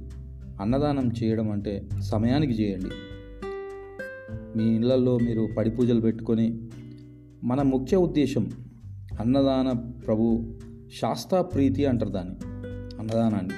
అన్నదానం 0.60 1.10
చేయడం 1.22 1.50
అంటే 1.50 1.88
సమయానికి 2.00 2.52
చేయండి. 2.52 2.90
మీ 4.56 4.76
ఇళ్ళల్లో 4.76 5.18
మీరు 5.18 5.48
పడి 5.56 5.70
పూజలు 5.70 6.00
పెట్టుకొని 6.00 6.60
మన 7.44 7.62
ముఖ్య 7.62 7.96
ఉద్దేశం 7.96 8.50
అన్నదాన 9.20 9.72
ప్రభు 10.06 10.54
శాస్తా 11.00 11.42
ప్రీతి 11.42 11.86
అంటారు 11.86 12.10
దాన్ని 12.10 12.34
అన్నదానాన్ని. 12.98 13.54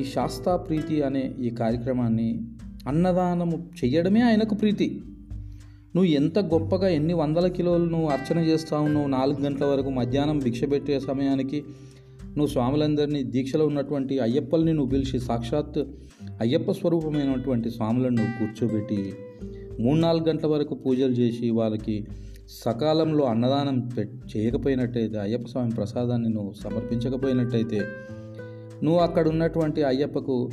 ఈ 0.00 0.04
శాస్తా 0.04 0.56
ప్రీతి 0.56 1.02
అనే 1.02 1.34
ఈ 1.40 1.50
కార్యక్రమాన్ని 1.50 2.42
అన్నదానము 2.88 3.70
చేయడమే 3.84 4.20
ఆయనకు 4.20 4.54
ప్రీతి. 4.54 5.02
నువ్వు 5.96 6.04
ఎంత 6.04 6.38
గొప్పగా 6.38 6.88
ఎన్ని 6.88 7.14
వందల 7.14 7.46
కిలోలు 7.46 7.84
నువ్వు 7.84 8.08
అర్చన 8.08 8.38
చేస్తావు 8.38 8.88
నువ్వు 8.88 9.08
నాలుగు 9.08 9.40
గంటల 9.40 9.64
వరకు 9.64 9.90
మధ్యాహ్నం 9.90 10.38
భిక్ష 10.38 10.64
పెట్టే 10.64 11.00
సమయానికి 11.00 11.64
నువ్వు 12.30 12.46
స్వాములందరినీ 12.46 13.22
దీక్షలో 13.22 13.66
ఉన్నటువంటి 13.66 14.18
అయ్యప్పల్ని 14.18 14.72
నువ్వు 14.72 14.90
పిలిచి 14.90 15.20
సాక్షాత్ 15.20 15.78
అయ్యప్ప 16.40 16.72
స్వరూపమైనటువంటి 16.72 17.70
స్వాములను 17.70 18.16
నువ్వు 18.16 18.38
కూర్చోబెట్టి 18.38 19.12
మూడు 19.80 20.00
నాలుగు 20.00 20.28
గంటల 20.28 20.46
వరకు 20.46 20.74
పూజలు 20.74 21.12
చేసి 21.12 21.50
వాళ్ళకి 21.50 22.06
సకాలంలో 22.48 23.24
అన్నదానం 23.24 23.90
చేయకపోయినట్టయితే 24.36 25.18
అయ్యప్ప 25.18 25.46
స్వామి 25.46 25.70
ప్రసాదాన్ని 25.70 26.28
నువ్వు 26.28 26.52
సమర్పించకపోయినట్టయితే 26.52 27.80
నువ్వు 28.82 29.00
అక్కడ 29.00 29.28
ఉన్నటువంటి 29.28 29.82
అయ్యప్పకు 29.82 30.50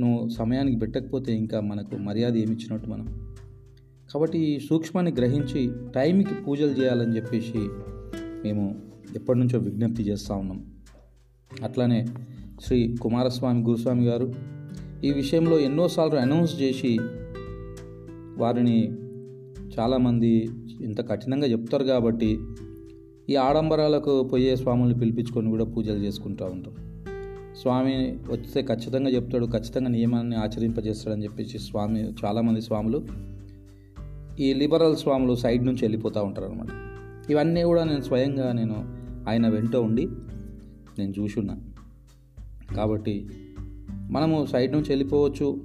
నువ్వు 0.00 0.28
సమయానికి 0.28 0.78
పెట్టకపోతే 0.78 1.32
ఇంకా 1.32 1.60
మనకు 1.60 1.96
మర్యాద 1.96 2.36
ఏమిచ్చినట్టు 2.36 2.88
మనం. 2.88 3.34
కాబట్టి 4.12 4.38
ఈ 4.38 4.58
సూక్ష్మాన్ని 4.58 5.12
గ్రహించి 5.12 5.70
టైంకి 5.94 6.34
పూజలు 6.34 6.70
చేయాలని 6.70 7.16
చెప్పేసి 7.16 7.58
మేము 8.44 8.82
ఎప్పటి 9.16 9.38
నుంచో 9.38 9.58
విజ్ఞప్తి 9.58 10.02
చేస్తూ 10.02 10.34
ఉన్నాం. 10.34 10.75
అట్లనే 11.50 12.06
శ్రీ 12.60 12.96
కుమారస్వామి 13.02 13.62
గురుస్వామి 13.62 14.04
గారు 14.06 14.26
ఈ 15.04 15.10
విషయంలో 15.10 15.58
ఎన్నోసార్లు 15.58 16.18
అనౌన్స్ 16.18 16.62
చేసి 16.62 16.98
వారిని 18.38 18.78
చాలామంది 19.78 20.30
ఇంత 20.80 21.10
కఠినంగా 21.10 21.46
చెప్తారు 21.46 21.84
కాబట్టి 21.84 22.30
ఈ 23.28 23.36
ఆడంబరాలకు 23.36 24.22
పోయే 24.22 24.56
స్వాముల్ని 24.56 25.00
పిలిపించుకొని 25.00 25.50
కూడా 25.50 25.64
పూజలు 25.64 25.96
చేసుకుంటూ 25.96 26.44
ఉంటాం. 26.44 26.74
స్వామి 27.54 27.94
వస్తే 28.30 28.62
ఖచ్చితంగా 28.62 29.10
చెప్తాడు 29.10 29.46
ఖచ్చితంగా 29.46 29.88
నియమాన్ని 29.88 30.36
ఆచరింపజేస్తాడని 30.36 31.24
చెప్పేసి 31.24 31.58
స్వామి 31.58 32.00
చాలామంది 32.24 32.60
స్వాములు 32.60 32.98
ఈ 34.40 34.52
లిబరల్ 34.52 34.96
స్వాములు 34.96 35.34
సైడ్ 35.34 35.66
నుంచి 35.66 35.82
వెళ్ళిపోతూ 35.82 36.22
ఉంటారు 36.22 36.46
అనమాట 36.46 36.72
ఇవన్నీ 37.30 37.62
కూడా 37.62 37.84
నేను 37.84 38.00
స్వయంగా 38.00 38.52
నేను 38.52 38.76
ఆయన 39.28 39.48
వెంట 39.48 39.76
ఉండి 39.76 40.04
నేను 40.98 41.12
చూసున్నా 41.18 41.60
కాబట్టి 42.76 43.28
మనము 44.10 44.46
సైడ్ 44.46 44.72
నుంచి 44.72 44.86
వెళ్ళిపోవచ్చు. 44.88 45.64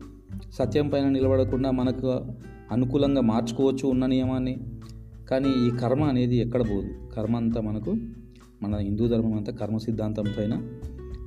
సత్యం 0.51 0.89
పైన 0.89 1.09
నిలబడకుండా 1.09 1.71
మనకు 1.71 2.07
అనుకూలంగా 2.71 3.21
మార్చుకోవచ్చు 3.21 3.87
ఉన్న 3.87 4.05
నియమాన్ని. 4.05 4.57
కానీ 5.29 5.67
ఈ 5.67 5.69
కర్మ 5.69 6.03
అనేది 6.03 6.35
ఎక్కడ 6.35 6.61
పోదు. 6.61 7.15
కర్మ 7.15 7.35
అంతా 7.35 7.61
మనకు 7.61 7.95
మన 8.63 8.75
హిందూ 8.75 9.07
ధర్మం 9.07 9.33
అంతా 9.33 9.51
కర్మ 9.51 9.77
సిద్ధాంతం 9.77 10.25
పైన 10.37 10.67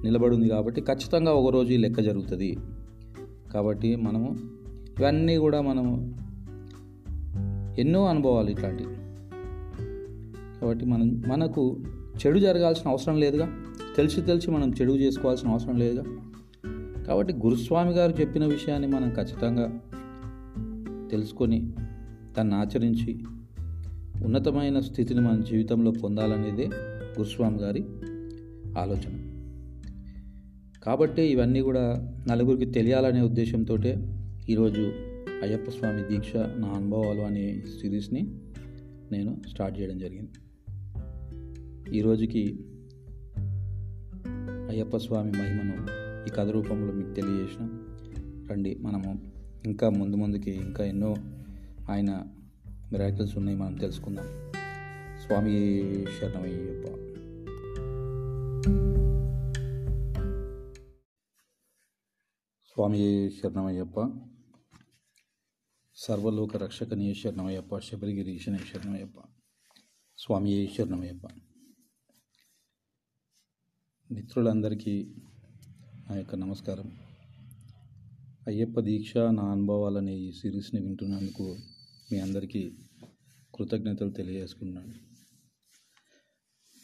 నిలబడింది 0.04 0.48
కాబట్టి 0.48 0.80
ఖచ్చితంగా 0.80 1.32
ఒకరోజు 1.32 1.72
ఈ 1.72 1.76
లెక్క 1.76 2.00
జరుగుతుంది. 2.00 2.58
కాబట్టి 3.54 3.96
మనము 3.96 4.36
ఇవన్నీ 5.00 5.36
కూడా 5.36 5.60
మనము 5.60 6.14
ఎన్నో 7.78 8.06
అనుభవాలు 8.06 8.50
ఇట్లాంటివి. 8.50 8.94
కాబట్టి 10.60 10.84
మనం 10.84 11.22
మనకు 11.28 11.80
చెడు 12.26 12.38
జరగాల్సిన 12.38 12.90
అవసరం 12.90 13.20
లేదుగా. 13.20 13.63
తెలిసి 13.96 14.20
తెలిసి 14.20 14.50
మనం 14.50 14.72
చెడు 14.80 14.92
చేసుకోవాల్సిన 14.92 15.48
అవసరం 15.48 15.76
లేదుగా 15.76 16.04
కాబట్టి 17.07 17.33
గురుస్వామి 17.33 17.92
గారు 17.92 18.20
చెప్పిన 18.20 18.44
విషయాన్ని 18.44 18.88
మనం 18.88 19.14
ఖచ్చితంగా 19.14 19.80
తెలుసుకొని 21.11 21.72
దాన్ని 22.38 22.54
ఆచరించి 22.54 23.24
ఉన్నతమైన 24.24 24.80
స్థితిని 24.80 25.20
మన 25.20 25.40
జీవితంలో 25.40 25.90
పొందాలనేదే 25.90 26.66
గురుస్వామి 27.18 27.59
గారి 27.59 27.85
ఆలోచన. 28.78 29.30
కాబట్టి 30.85 31.22
ఇవన్నీ 31.22 31.61
కూడా 31.61 32.14
నలుగురికి 32.28 32.64
తెలియాలనే 32.64 33.20
ఉద్దేశంతో 33.20 33.78
ఈరోజు 34.48 34.92
అయ్యప్ప 35.42 35.70
స్వామి 35.70 36.02
దీక్ష 36.02 36.37
నా 36.37 36.68
అనుభవాలు 36.68 37.20
అనే 37.20 37.62
సిరీస్ని 37.80 38.35
నేను 39.12 39.42
స్టార్ట్ 39.48 39.80
చేయడం 39.80 39.98
జరిగింది. 39.98 40.30
ఈరోజుకి 41.98 42.59
అయ్యప్ప 44.74 44.96
స్వామి 44.96 45.32
మహిమను 45.32 45.87
ఈ 46.26 46.30
కథ 46.30 46.48
రూపంలో 46.48 46.92
మీకు 46.92 47.10
తెలియజేసిన. 47.10 47.68
రండి 48.50 48.74
మనము 48.74 49.32
ఇంకా 49.64 49.90
ముందు 49.90 50.16
ముందుకి 50.16 50.50
ఇంకా 50.50 50.84
ఎన్నో 50.84 51.14
ఆయన 51.90 52.22
మిరాకిల్స్ 52.92 53.37
ఉన్నాయి 53.37 53.58
మనం 53.58 53.74
తెలుసుకుందాం. 53.74 54.24
స్వామి 55.26 55.80
శరణమయ్యప్ప 56.20 56.88
స్వామి 62.66 63.30
శరణమయ్యప్ప. 63.30 64.10
సర్వలోక 65.96 66.56
రక్షకనీయ 66.56 67.14
శరణమయ్యప్ప 67.14 67.78
శబరిగిరి 67.78 68.38
శరణమయ్యప్ప. 68.38 69.18
స్వామి 70.18 70.74
శరణమయ్యప్ప. 70.78 71.28
మిత్రులందరికీ 74.12 75.14
నా 76.10 76.16
యొక్క 76.16 76.34
నమస్కారం. 76.34 76.98
అయ్యప్ప 78.46 78.80
దీక్ష 78.80 79.16
నా 79.16 79.42
అనుభవాలనే 79.50 80.18
ఈ 80.18 80.32
సిరీస్ని 80.32 80.80
వింటున్నందుకు 80.80 81.58
మీ 82.12 82.18
అందరికీ 82.18 82.76
కృతజ్ఞతలు 83.54 84.10
తెలియజేసుకున్నాను 84.10 84.94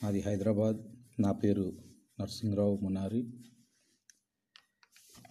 నాది 0.02 0.20
హైదరాబాద్ 0.20 0.76
నా 1.20 1.32
పేరు 1.32 1.72
నరసింహరావు 2.20 2.76
మునారి. 2.76 3.22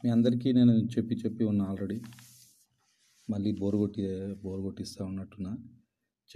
మీ 0.04 0.10
అందరికీ 0.10 0.52
నేను 0.52 0.72
చెప్పి 0.72 1.16
చెప్పి 1.16 1.44
ఉన్నా 1.44 1.66
ఆల్రెడీ. 1.66 2.02
మళ్ళీ 3.30 3.52
బోరు 3.52 3.78
కొట్టి 3.78 4.02
బోరు 4.34 4.62
కొట్టిస్తూ 4.62 5.06
ఉన్నట్టున్నా. 5.06 5.58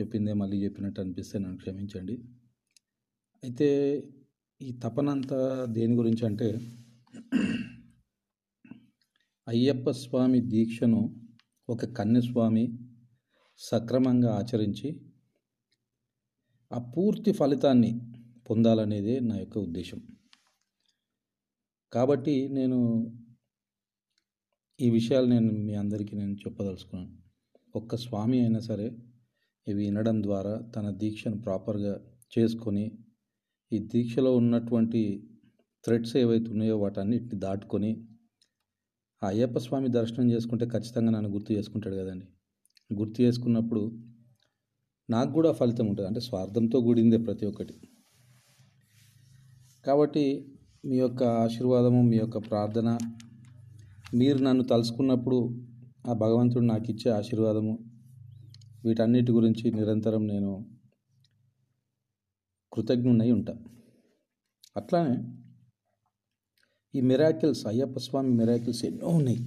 చెప్పిందే 0.01 0.33
మళ్ళీ 0.33 0.63
చెప్పినట్టు 0.63 1.01
అనిపిస్తే 1.01 1.39
నన్ను 1.39 1.57
క్షమించండి. 1.57 2.13
అయితే 3.43 3.69
ఈ 4.63 4.71
తపనంతా 4.83 5.65
దేని 5.65 5.95
గురించి 5.95 6.25
అంటే 6.25 6.47
అయ్యప్ప 9.47 9.91
స్వామి 9.91 10.39
దీక్షను 10.41 11.25
ఒక 11.69 11.85
కన్యస్వామి 11.85 12.77
సక్రమంగా 13.57 14.35
ఆచరించి 14.35 14.89
ఆ 16.71 16.93
పూర్తి 16.97 17.31
ఫలితాన్ని 17.31 17.91
పొందాలనేదే 18.49 19.19
నా 19.19 19.39
యొక్క 19.39 19.57
ఉద్దేశం. 19.57 20.01
కాబట్టి 21.93 22.49
నేను 22.49 22.79
ఈ 24.79 24.89
విషయాలు 24.89 25.25
నేను 25.25 25.51
మీ 25.51 25.73
అందరికీ 25.73 26.15
నేను 26.15 26.33
చెప్పదలుచుకున్నాను. 26.33 27.17
ఒక్క 27.75 27.95
స్వామి 27.95 28.39
అయినా 28.39 28.59
సరే 28.59 28.87
ఇవి 29.67 29.85
వినడం 29.85 30.23
ద్వారా 30.23 30.61
తన 30.75 30.89
దీక్షను 30.89 31.41
ప్రాపర్గా 31.41 31.93
చేసుకొని 32.37 33.02
ఈ 33.73 33.77
దీక్షలో 33.91 34.31
ఉన్నటువంటి 34.35 35.01
థ్రెడ్స్ 35.83 36.13
ఏవైతే 36.17 36.47
ఉన్నాయో 36.49 36.75
వాటన్నిటిని 36.77 37.37
దాటుకొని 37.39 37.91
ఆ 39.21 39.27
అయ్యప్ప 39.27 39.57
స్వామి 39.57 39.89
దర్శనం 39.89 40.27
చేసుకుంటే 40.31 40.65
ఖచ్చితంగా 40.65 41.11
నన్ను 41.11 41.29
గుర్తు 41.29 41.51
చేసుకుంటాడు 41.53 41.95
కదండి. 41.95 42.25
గుర్తు 42.89 43.17
చేసుకున్నప్పుడు 43.21 43.83
నాకు 45.09 45.31
కూడా 45.31 45.51
ఫలితం 45.51 45.85
ఉంటుంది. 45.87 46.07
అంటే 46.07 46.21
స్వార్థంతో 46.21 46.77
కూడిందే 46.79 47.17
ప్రతి 47.17 47.45
ఒక్కటి. 47.45 47.75
కాబట్టి 49.85 50.25
మీ 50.85 50.97
యొక్క 50.97 51.23
ఆశీర్వాదము 51.43 52.01
మీ 52.01 52.17
యొక్క 52.17 52.37
ప్రార్థన 52.47 52.89
మీరు 54.15 54.39
నన్ను 54.39 54.63
తలుసుకున్నప్పుడు 54.63 55.39
ఆ 56.07 56.13
భగవంతుడు 56.13 56.65
నాకు 56.65 56.87
ఇచ్చే 56.89 57.09
ఆశీర్వాదము 57.11 57.73
వీటన్నిటి 58.85 59.31
గురించి 59.31 59.65
నిరంతరం 59.71 60.23
నేను 60.27 60.51
కృతజ్ఞునై 62.73 63.31
ఉంటాం. 63.31 63.57
అట్లానే 64.77 65.15
ఈ 66.93 67.01
మిరాకిల్స్ 67.01 67.67
అయ్యప్ప 67.67 67.99
స్వామి 67.99 68.29
మిరాకిల్స్ 68.29 68.85
ఎన్నో 68.85 69.07
ఉన్నాయి. 69.07 69.39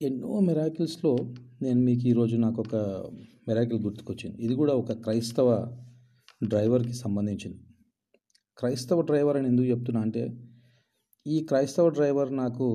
ఎన్నో 0.00 0.40
మిరాకిల్స్లో 0.40 1.16
నేను 1.62 1.80
మీకు 1.80 2.04
ఈరోజు 2.08 2.36
నాకు 2.36 2.60
ఒక 2.60 2.76
మిరాకిల్ 3.48 3.80
గుర్తుకొచ్చింది. 3.80 4.42
ఇది 4.42 4.54
కూడా 4.54 4.74
ఒక 4.74 4.92
క్రైస్తవ 4.92 5.48
డ్రైవర్కి 6.44 6.92
సంబంధించింది. 6.92 7.60
క్రైస్తవ 8.58 9.00
డ్రైవర్ 9.02 9.36
అని 9.36 9.48
ఎందుకు 9.48 9.66
చెప్తున్నా 9.66 10.00
అంటే 10.00 10.22
ఈ 11.26 11.44
క్రైస్తవ 11.44 11.88
డ్రైవర్ 11.88 12.36
నాకు 12.36 12.66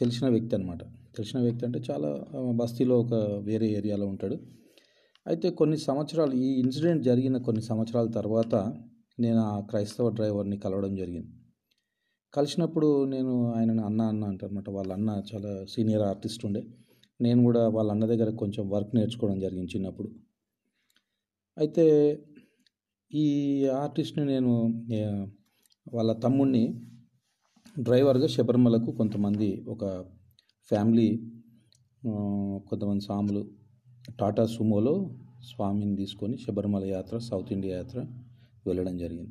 తెలిసిన 0.00 0.28
వ్యక్తి 0.28 0.54
అనమాట 0.56 0.82
తెలిసిన 1.16 1.40
వ్యక్తి 1.40 1.66
అంటే 1.66 1.78
చాలా 1.90 2.10
బస్తీలో 2.52 3.00
ఒక 3.00 3.14
వేరే 3.44 3.68
ఏరియాలో 3.68 4.06
ఉంటాడు. 4.06 4.59
అయితే 5.26 5.48
కొన్ని 5.50 5.76
సంవత్సరాలు 5.78 6.34
ఈ 6.44 6.48
ఇన్సిడెంట్ 6.62 7.02
జరిగిన 7.02 7.36
కొన్ని 7.38 7.62
సంవత్సరాల 7.62 8.08
తర్వాత 8.10 8.54
నేను 9.20 9.40
ఆ 9.52 9.56
క్రైస్తవ 9.60 10.08
డ్రైవర్ని 10.10 10.56
కలవడం 10.58 10.92
జరిగింది. 10.96 11.30
కలిసినప్పుడు 12.32 12.88
నేను 13.04 13.32
ఆయనను 13.56 13.82
అన్న 13.84 14.00
అన్న 14.02 14.24
అంటారనమాట 14.24 14.68
వాళ్ళ 14.70 14.90
అన్న 14.92 15.10
చాలా 15.30 15.52
సీనియర్ 15.74 16.02
ఆర్టిస్ట్ 16.02 16.42
ఉండే. 16.44 16.62
నేను 17.20 17.40
కూడా 17.44 17.62
వాళ్ళ 17.68 17.88
అన్న 17.90 18.04
దగ్గర 18.06 18.30
కొంచెం 18.42 18.64
వర్క్ 18.68 18.92
నేర్చుకోవడం 18.94 19.38
జరిగింది 19.40 19.70
చిన్నప్పుడు. 19.74 20.08
అయితే 21.56 21.86
ఈ 23.10 23.26
ఆర్టిస్ట్ని 23.82 24.24
నేను 24.24 24.52
వాళ్ళ 25.86 26.10
తమ్ముడిని 26.24 26.64
డ్రైవర్గా 27.76 28.26
శబరిమలకు 28.26 28.90
కొంతమంది 28.92 29.48
ఒక 29.68 29.84
ఫ్యామిలీ 30.70 31.08
కొంతమంది 32.70 33.04
సాములు 33.04 33.42
టాటా 34.20 34.46
సుమోలో 34.46 35.10
స్వామిని 35.44 35.96
తీసుకొని 35.96 36.38
శబరిమల 36.38 36.84
యాత్ర 36.84 37.18
సౌత్ 37.18 37.52
ఇండియా 37.52 37.76
యాత్ర 37.76 38.06
వెళ్ళడం 38.66 38.98
జరిగింది. 38.98 39.30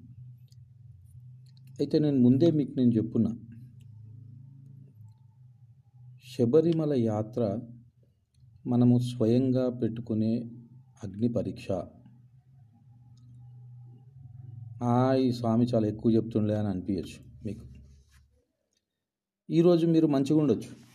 అయితే 1.80 2.00
నేను 2.00 2.20
ముందే 2.20 2.52
మీకు 2.52 2.74
నేను 2.78 2.92
చెప్పున్నా 2.92 3.36
శబరిమల 6.38 6.94
యాత్ర 6.94 7.60
మనము 8.68 9.00
స్వయంగా 9.00 9.70
పెట్టుకునే 9.70 10.46
అగ్ని 11.04 11.28
పరీక్ష. 11.28 11.68
ఆ, 14.84 15.14
ఈ 15.14 15.32
స్వామి 15.32 15.66
చాలా 15.66 15.88
ఎక్కువ 15.88 16.12
చెప్తుండే 16.12 16.56
అని 16.56 16.68
అనిపించచ్చు 16.68 17.46
మీకు. 17.46 17.66
ఈరోజు 19.50 19.88
మీరు 19.88 20.08
మంచిగా 20.08 20.40
ఉండొచ్చు 20.40 20.90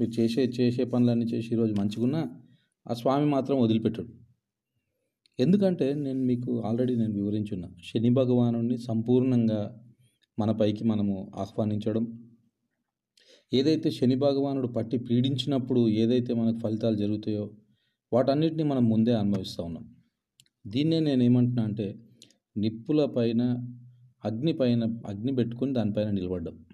మీరు 0.00 0.10
చేసే 0.10 0.44
చేసే 0.44 0.84
పనులన్నీ 0.84 1.24
చేసి 1.24 1.48
ఈరోజు 1.52 1.74
మంచిగున్నా 1.74 2.40
ఆ 2.86 2.94
స్వామి 2.94 3.26
మాత్రం 3.26 3.60
వదిలిపెట్టాడు. 3.60 4.12
ఎందుకంటే 5.38 5.94
నేను 5.94 6.20
మీకు 6.20 6.60
ఆల్రెడీ 6.60 6.94
నేను 6.96 7.14
వివరించున్నా 7.14 7.68
శని 7.84 8.10
భగవానుడిని 8.10 8.78
సంపూర్ణంగా 8.78 9.60
మన 10.38 10.50
పైకి 10.52 10.84
మనము 10.84 11.32
ఆహ్వానించడం 11.36 12.04
ఏదైతే 13.52 13.90
శని 13.90 14.16
భగవానుడు 14.16 14.68
పట్టి 14.68 14.98
పీడించినప్పుడు 14.98 15.88
ఏదైతే 15.88 16.34
మనకు 16.34 16.58
ఫలితాలు 16.58 16.96
జరుగుతాయో 16.96 17.50
వాటన్నిటిని 18.12 18.64
మనం 18.64 18.88
ముందే 18.88 19.12
అనుభవిస్తూ 19.12 19.64
ఉన్నాం. 19.64 19.84
దీన్నే 20.66 21.00
నేను 21.00 21.22
ఏమంటున్నా 21.22 21.62
అంటే 21.62 21.86
నిప్పుల 22.56 23.04
పైన 23.04 23.42
అగ్ని 24.24 24.52
పైన 24.52 24.84
అగ్ని 24.84 25.34
పెట్టుకుని 25.34 25.72
దానిపైన 25.72 26.10
నిలబడ్డం. 26.10 26.64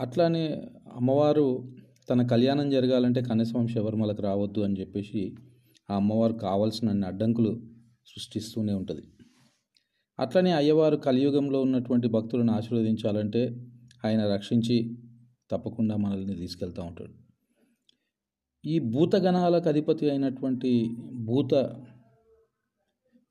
అట్లానే 0.00 0.44
అమ్మవారు 0.96 1.46
తన 2.10 2.26
కళ్యాణం 2.26 2.70
జరగాలంటే 2.70 3.22
కనీసం 3.22 3.66
శబరిమలకు 3.66 4.22
రావద్దు 4.22 4.60
అని 4.60 4.80
చెప్పేసి 4.80 5.36
ఆ 5.90 5.96
అమ్మవారు 5.96 6.32
కావాల్సిన 6.32 7.04
అడ్డంకులు 7.04 7.62
సృష్టిస్తూనే 8.06 8.72
ఉంటుంది. 8.72 9.02
అట్లనే 10.18 10.52
అయ్యవారు 10.52 10.96
కలియుగంలో 10.96 11.62
ఉన్నటువంటి 11.62 12.08
భక్తులను 12.08 12.52
ఆశీర్వదించాలంటే 12.52 13.42
ఆయన 14.04 14.32
రక్షించి 14.34 14.96
తప్పకుండా 15.50 15.96
మనల్ని 15.96 16.36
తీసుకెళ్తూ 16.36 16.82
ఉంటాడు. 16.82 17.12
ఈ 18.64 18.78
భూతగణాలకు 18.78 19.68
అధిపతి 19.68 20.10
అయినటువంటి 20.10 20.90
భూత 21.14 21.54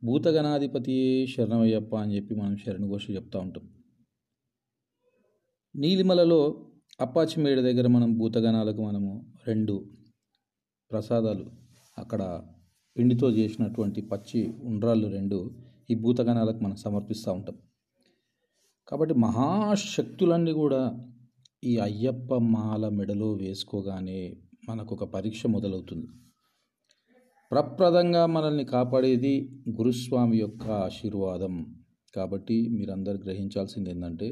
భూతగణాధిపతి 0.04 1.28
శరణమయ్యప్ప 1.28 1.96
అని 1.96 2.16
చెప్పి 2.16 2.36
మనం 2.36 2.58
శరణఘోష 2.58 3.10
చెప్తూ 3.10 3.40
ఉంటాం. 3.40 3.70
నీలిమలలో 5.76 6.72
అప్పాచి 7.02 7.44
మేడ 7.44 7.60
దగ్గర 7.60 7.88
మనం 7.88 8.18
భూతగణాలకు 8.18 8.82
మనము 8.86 9.26
రెండు 9.48 9.86
ప్రసాదాలు 10.92 11.46
అక్కడ 11.98 12.44
పిండితో 12.98 13.32
చేసినటువంటి 13.32 14.02
పచ్చి 14.02 14.54
ఉండ్రాళ్ళు 14.64 15.08
రెండు 15.08 15.52
ఈ 15.90 15.96
భూతగణాలకు 15.96 16.60
మనం 16.60 16.76
సమర్పిస్తూ 16.76 17.32
ఉంటాం. 17.32 17.58
కాబట్టి 18.88 19.14
మహాశక్తులన్నీ 19.14 20.54
కూడా 20.54 20.82
ఈ 21.64 21.78
అయ్యప్ప 21.78 22.38
మాల 22.38 22.90
మెడలో 22.90 23.34
వేసుకోగానే 23.34 24.38
మనకు 24.70 24.96
ఒక 24.96 25.04
పరీక్ష 25.04 25.46
మొదలవుతుంది. 25.46 26.08
ప్రప్రదంగా 27.52 28.26
మనల్ని 28.26 28.66
కాపాడేది 28.66 29.64
గురుస్వామి 29.70 30.38
యొక్క 30.38 30.70
ఆశీర్వాదం. 30.70 31.76
కాబట్టి 32.16 32.70
మీరందరూ 32.70 33.18
గ్రహించాల్సింది 33.18 33.90
ఏంటంటే 33.90 34.28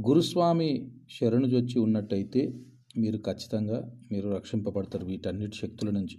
గురుస్వామి 0.00 0.90
శరణు 1.10 1.46
జొచ్చి 1.46 1.80
ఉన్నట్టయితే 1.80 2.42
మీరు 2.98 3.18
ఖచ్చితంగా 3.18 3.92
మీరు 4.12 4.28
రక్షింపబడతారు 4.28 5.04
వీటన్నిటి 5.06 5.56
శక్తుల 5.56 5.90
నుంచి. 5.90 6.16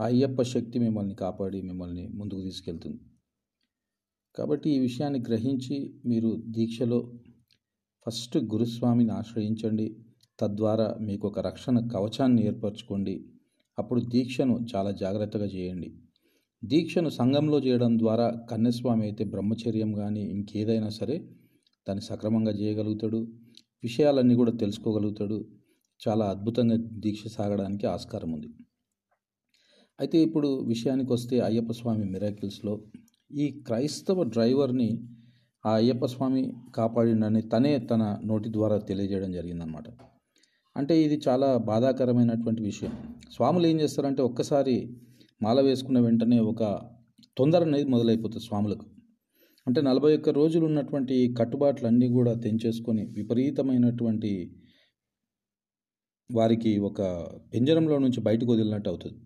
ఆ 0.00 0.04
అయ్యప్ప 0.04 0.42
శక్తి 0.42 0.78
మిమ్మల్ని 0.78 1.14
కాపాడి 1.14 1.62
మిమ్మల్ని 1.62 2.08
ముందుకు 2.08 2.40
తీసుకెళ్తుంది. 2.40 2.98
కాబట్టి 4.36 4.70
ఈ 4.70 4.78
విషయాన్ని 4.78 5.20
గ్రహించి 5.20 5.94
మీరు 6.06 6.44
దీక్షలో 6.46 7.12
ఫస్ట్ 8.06 8.36
గురుస్వామిని 8.36 9.10
ఆశ్రయించండి. 9.10 9.96
తద్వారా 10.40 10.96
మీకు 11.00 11.28
ఒక 11.28 11.38
రక్షణ 11.38 11.88
కవచాన్ని 11.88 12.46
ఏర్పరచుకోండి. 12.46 13.24
అప్పుడు 13.78 14.00
దీక్షను 14.00 14.66
చాలా 14.76 14.90
జాగ్రత్తగా 14.90 15.46
చేయండి. 15.46 15.94
దీక్షను 16.64 17.08
సంఘంలో 17.08 17.58
చేయడం 17.58 17.98
ద్వారా 17.98 18.46
కన్యస్వామి 18.50 19.02
అయితే 19.02 19.24
బ్రహ్మచర్యం 19.24 19.92
కానీ 19.92 20.20
ఇంకేదైనా 20.20 20.88
సరే 20.88 21.28
దాన్ని 21.88 22.02
సక్రమంగా 22.02 22.52
చేయగలుగుతాడు. 22.52 23.20
విషయాలన్నీ 23.84 24.34
కూడా 24.34 24.52
తెలుసుకోగలుగుతాడు. 24.52 25.38
చాలా 26.00 26.24
అద్భుతంగా 26.26 26.76
దీక్ష 26.76 27.26
సాగడానికి 27.26 27.86
ఆస్కారం 27.86 28.32
ఉంది. 28.32 28.48
అయితే 29.98 30.22
ఇప్పుడు 30.22 30.48
విషయానికి 30.64 31.12
వస్తే 31.12 31.40
అయ్యప్ప 31.40 31.72
స్వామి 31.72 32.04
మిరాకిల్స్లో 32.04 32.80
ఈ 33.34 33.46
క్రైస్తవ 33.66 34.22
డ్రైవర్ని 34.22 34.88
ఆ 35.66 35.70
అయ్యప్ప 35.74 36.06
స్వామి 36.06 36.42
కాపాడిండని 36.74 37.42
తనే 37.42 37.78
తన 37.78 38.02
నోటి 38.24 38.48
ద్వారా 38.52 38.78
తెలియజేయడం 38.78 39.32
జరిగిందనమాట 39.32 39.86
అంటే 40.76 40.94
ఇది 41.02 41.16
చాలా 41.28 41.56
బాధాకరమైనటువంటి 41.56 42.62
విషయం. 42.62 42.92
స్వాములు 43.32 43.66
ఏం 43.66 43.80
చేస్తారంటే 43.80 44.22
ఒక్కసారి 44.22 44.76
మాల 45.42 45.60
వేసుకున్న 45.60 45.98
వెంటనే 46.00 46.38
ఒక 46.38 46.62
తొందర 47.36 47.62
అనేది 47.62 47.84
మొదలైపోతుంది 47.84 48.44
స్వాములకు. 48.44 48.86
అంటే 49.66 49.80
నలభై 49.80 50.10
ఒక్క 50.14 50.30
రోజులు 50.30 50.64
ఉన్నటువంటి 50.66 51.16
కట్టుబాట్లన్నీ 51.38 52.08
కూడా 52.08 52.32
తెంచేసుకొని 52.44 53.04
విపరీతమైనటువంటి 53.16 54.30
వారికి 56.30 56.72
ఒక 56.88 57.00
పింజరంలో 57.52 57.96
నుంచి 57.98 58.20
బయటకు 58.20 58.50
వదిలినట్టు 58.52 58.88
అవుతుంది. 58.88 59.18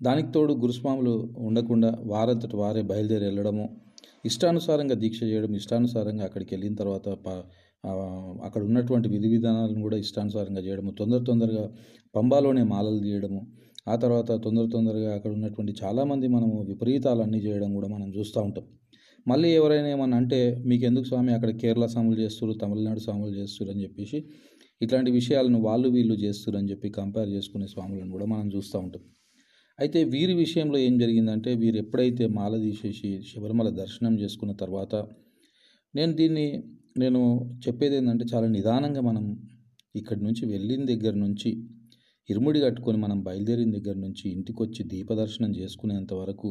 దానికి 0.00 0.28
తోడు 0.32 0.54
గురుస్వాములు 0.54 1.12
ఉండకుండా 1.40 1.90
వారంతటి 2.04 2.56
వారే 2.56 2.82
బయలుదేరి 2.82 3.24
వెళ్ళడము 3.24 3.66
ఇష్టానుసారంగా 4.24 4.96
దీక్ష 5.02 5.20
చేయడం 5.22 5.52
ఇష్టానుసారంగా 5.54 6.24
అక్కడికి 6.24 6.50
వెళ్ళిన 6.54 6.74
తర్వాత 6.74 7.08
అక్కడ 8.44 8.62
ఉన్నటువంటి 8.62 9.08
విధి 9.08 9.28
విధానాలను 9.28 9.82
కూడా 9.82 9.96
ఇష్టానుసారంగా 9.96 10.62
చేయడము 10.66 10.90
తొందర 11.00 11.20
తొందరగా 11.22 11.64
పంబాలోనే 12.14 12.62
మాలలు 12.64 13.00
తీయడము 13.00 13.40
ఆ 13.88 13.96
తర్వాత 13.96 14.30
తొందర 14.44 14.66
తొందరగా 14.66 15.10
అక్కడ 15.14 15.32
ఉన్నటువంటి 15.32 15.72
చాలామంది 15.82 16.26
మనము 16.28 16.56
విపరీతాలు 16.68 17.22
అన్నీ 17.22 17.40
చేయడం 17.46 17.70
కూడా 17.74 17.88
మనం 17.88 18.08
చూస్తూ 18.18 18.40
ఉంటాం. 18.40 18.66
మళ్ళీ 19.26 19.48
ఎవరైనా 19.54 19.88
ఏమన్నా 19.88 20.16
అంటే 20.16 20.38
మీకు 20.64 20.84
ఎందుకు 20.84 21.06
స్వామి 21.06 21.32
అక్కడ 21.32 21.50
కేరళ 21.56 21.84
స్వాములు 21.86 22.16
చేస్తారు 22.20 22.54
తమిళనాడు 22.62 23.00
స్వాములు 23.00 23.32
చేస్తారు 23.36 23.70
అని 23.70 23.82
చెప్పేసి 23.82 24.18
ఇట్లాంటి 24.80 25.10
విషయాలను 25.10 25.58
వాళ్ళు 25.60 25.88
వీళ్ళు 25.88 26.14
చేస్తారు 26.22 26.56
అని 26.56 26.68
చెప్పి 26.70 26.88
కంపేర్ 26.90 27.28
చేసుకునే 27.28 27.66
స్వాములను 27.66 28.10
కూడా 28.10 28.26
మనం 28.26 28.46
చూస్తూ 28.54 28.76
ఉంటాం. 28.78 29.02
అయితే 29.78 30.00
వీరి 30.04 30.34
విషయంలో 30.34 30.78
ఏం 30.78 30.94
జరిగిందంటే 30.98 31.50
వీరు 31.54 31.76
ఎప్పుడైతే 31.76 32.24
మాల 32.28 32.54
తీసేసి 32.56 33.10
శబరిమల 33.28 33.68
దర్శనం 33.74 34.14
చేసుకున్న 34.20 34.52
తర్వాత 34.54 34.94
నేను 35.94 36.12
దీన్ని 36.12 36.46
నేను 36.98 37.20
చెప్పేది 37.66 37.96
ఏంటంటే 37.96 38.24
చాలా 38.32 38.46
నిదానంగా 38.48 39.00
మనం 39.00 39.24
ఇక్కడి 39.94 40.20
నుంచి 40.24 40.42
వెళ్ళిన 40.46 40.82
దగ్గర 40.84 41.14
నుంచి 41.16 41.50
ఇరుముడి 42.28 42.58
కట్టుకొని 42.60 42.98
మనం 42.98 43.18
బయలుదేరిన 43.22 43.70
దగ్గర 43.72 43.96
నుంచి 43.96 44.24
ఇంటికి 44.28 44.58
వచ్చి 44.62 44.82
దీపదర్శనం 44.84 45.50
చేసుకునేంత 45.50 46.12
వరకు 46.12 46.50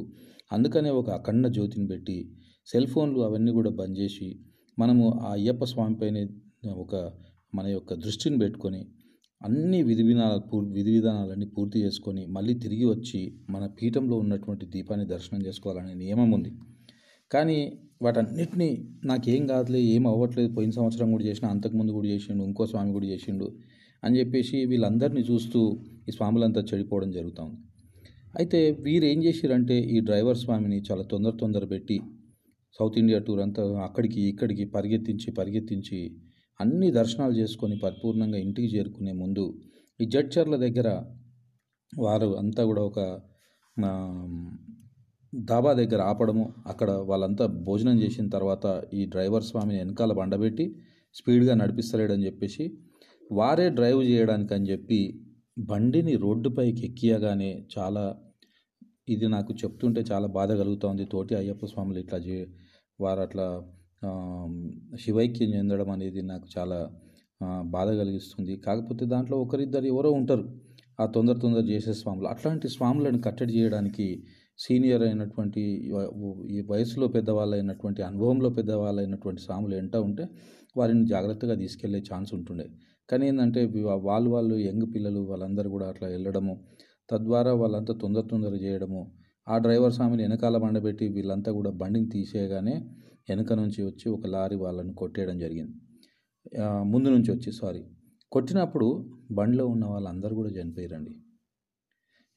అందుకనే 0.52 0.90
ఒక 0.92 1.10
అఖండ 1.10 1.48
జ్యోతిని 1.48 1.86
పెట్టి 1.88 2.18
సెల్ 2.68 2.88
ఫోన్లు 2.88 3.20
అవన్నీ 3.20 3.52
కూడా 3.52 3.72
బంద్ 3.72 3.98
చేసి 3.98 4.28
మనము 4.78 5.06
ఆ 5.22 5.32
అయ్యప్ప 5.32 5.64
స్వామి 5.66 5.96
పైన 5.96 6.18
ఒక 6.76 6.96
మన 7.54 7.66
యొక్క 7.68 7.94
దృష్టిని 8.04 8.38
పెట్టుకొని 8.38 8.82
అన్ని 9.42 9.80
విధి 9.84 10.04
విధానాలు 10.04 10.42
పూర్ 10.42 10.66
విధి 10.70 10.92
విధానాలన్నీ 10.92 11.46
పూర్తి 11.46 11.78
చేసుకొని 11.84 12.24
మళ్ళీ 12.28 12.54
తిరిగి 12.54 12.86
వచ్చి 12.86 13.22
మన 13.50 13.64
పీఠంలో 13.78 14.18
ఉన్నటువంటి 14.18 14.66
దీపాన్ని 14.66 15.06
దర్శనం 15.06 15.42
చేసుకోవాలనే 15.46 15.94
నియమం 15.94 16.30
ఉంది. 16.34 16.52
కానీ 17.32 17.60
వాటన్నిటినీ 18.02 18.70
నాకేం 19.04 19.44
కాదులే 19.48 19.82
ఏం 19.96 20.04
అవ్వట్లేదు 20.08 20.50
పోయిన 20.54 20.72
సంవత్సరం 20.72 21.10
కూడా 21.12 21.24
చేసిన 21.24 21.46
అంతకుముందు 21.46 21.92
కూడా 21.92 22.08
చేసిండు 22.08 22.44
ఇంకో 22.44 22.66
స్వామి 22.66 22.94
కూడా 22.94 23.06
చేసిండు 23.06 23.48
అని 24.04 24.16
చెప్పేసి 24.20 24.58
వీళ్ళందరినీ 24.66 25.22
చూస్తూ 25.22 25.60
ఈ 26.08 26.12
స్వాములంతా 26.12 26.62
చెడిపోవడం 26.62 27.12
జరుగుతుంది 27.12 27.58
అయితే 28.40 28.60
వీరు 28.82 29.06
ఏం 29.06 29.20
చేసిరంటే 29.24 29.78
ఈ 29.92 30.00
డ్రైవర్ 30.00 30.38
స్వామిని 30.38 30.78
చాలా 30.90 31.04
తొందర 31.04 31.34
తొందర 31.40 31.66
పెట్టి 31.66 31.98
సౌత్ 32.76 32.98
ఇండియా 33.02 33.20
టూర్ 33.26 33.42
అంతా 33.44 33.64
అక్కడికి 33.86 34.22
ఇక్కడికి 34.30 34.66
పరిగెత్తించి 34.74 35.30
పరిగెత్తించి 35.38 36.00
అన్ని 36.60 36.90
దర్శనాలు 36.98 37.36
చేసుకొని 37.40 37.76
పరిపూర్ణంగా 37.84 38.40
ఇంటికి 38.44 38.70
చేరుకునే 38.74 39.14
ముందు 39.22 39.46
ఈ 40.00 40.08
జడ్చర్ల 40.12 40.56
దగ్గర 40.64 40.88
వారు 41.94 42.30
అంతా 42.42 42.62
కూడా 42.70 42.84
ఒక 42.90 43.00
ఆ, 43.78 43.90
ధాబా 45.34 45.72
దగ్గర 45.80 46.02
ఆపడము 46.10 46.44
అక్కడ 46.68 46.90
వాళ్ళంతా 47.10 47.46
భోజనం 47.68 47.98
చేసిన 48.02 48.26
తర్వాత 48.34 48.66
ఈ 48.94 49.04
డ్రైవర్ 49.14 49.46
స్వామిని 49.48 49.80
వెనకాల 49.82 50.12
బండబెట్టి 50.18 50.66
స్పీడ్గా 51.16 51.54
నడిపిస్తలేడని 51.60 52.26
చెప్పేసి 52.28 52.66
వారే 53.32 53.68
డ్రైవ్ 53.78 54.02
చేయడానికి 54.10 54.54
అని 54.54 54.68
చెప్పి 54.72 55.00
బండిని 55.70 56.14
రోడ్డుపైకి 56.24 56.84
ఎక్కియగానే 56.88 57.52
చాలా 57.74 58.04
ఇది 59.08 59.28
నాకు 59.34 59.52
చెప్తుంటే 59.62 60.02
చాలా 60.10 60.28
బాధ 60.36 60.52
కలుగుతూ 60.60 60.86
ఉంది. 60.90 61.06
తోటి 61.12 61.34
అయ్యప్ప 61.40 61.64
స్వాములు 61.72 62.00
ఇట్లా 62.04 62.18
చే 62.26 62.36
వారు 63.06 63.22
అట్లా 63.22 63.48
శివైక్యం 65.04 65.50
చెందడం 65.56 65.90
అనేది 65.90 66.22
నాకు 66.24 66.48
చాలా 66.58 66.78
బాధ 67.76 67.90
కలిగిస్తుంది. 68.00 68.54
కాకపోతే 68.58 69.04
దాంట్లో 69.06 69.38
ఒకరిద్దరు 69.46 69.86
ఎవరో 69.86 70.10
ఉంటారు. 70.12 70.46
ఆ 71.00 71.06
తొందర 71.16 71.36
తొందర 71.44 71.64
చేసే 71.72 71.94
స్వాములు. 71.94 72.28
అట్లాంటి 72.28 72.68
స్వాములను 72.70 73.20
కట్టడి 73.22 73.54
చేయడానికి 73.58 74.08
సీనియర్ 74.60 75.04
అయినటువంటి 75.04 75.62
ఈ 76.56 76.60
వయసులో 76.72 77.06
పెద్దవాళ్ళు 77.08 77.56
అయినటువంటి 77.56 78.02
అనుభవంలో 78.04 78.50
పెద్దవాళ్ళు 78.50 79.00
అయినటువంటి 79.02 79.42
స్వాములు 79.42 79.76
ఎంట 79.76 79.96
ఉంటే 80.08 80.26
వారిని 80.78 81.04
జాగ్రత్తగా 81.06 81.56
తీసుకెళ్ళే 81.56 82.02
ఛాన్స్ 82.12 82.32
ఉంటుండే. 82.34 82.68
కానీ 83.10 83.24
ఏంటంటే 83.28 83.62
వాళ్ళు 84.10 84.30
వాళ్ళు 84.30 84.56
యంగ్ 84.70 84.86
పిల్లలు 84.96 85.22
వాళ్ళందరూ 85.32 85.70
కూడా 85.70 85.88
అట్లా 85.90 86.08
వెళ్ళడము 86.08 86.54
తద్వారా 87.10 87.54
వాళ్ళంతా 87.54 87.94
తొందర 87.94 88.24
తొందర 88.32 88.54
చేయడము 88.56 89.02
ఆ 89.48 89.56
డ్రైవర్ 89.58 89.94
స్వామిని 89.94 90.22
వెనకాల 90.24 90.58
బండబెట్టి 90.58 91.06
వీళ్ళంతా 91.08 91.52
కూడా 91.52 91.72
బండిని 91.82 92.10
తీసేయగానే 92.10 92.76
వెనక 93.30 93.54
నుంచి 93.54 93.80
వచ్చి 93.88 94.06
ఒక 94.10 94.26
లారీ 94.28 94.56
వాళ్ళని 94.56 94.94
కొట్టేయడం 94.94 95.38
జరిగింది. 95.40 95.74
ముందు 96.92 97.10
నుంచి 97.10 97.30
వచ్చి 97.32 97.52
సారీ 97.52 97.82
కొట్టినప్పుడు 98.32 98.88
బండిలో 99.32 99.66
ఉన్న 99.68 99.86
వాళ్ళందరూ 99.86 100.34
కూడా 100.36 100.50
చనిపోయారండి. 100.50 101.14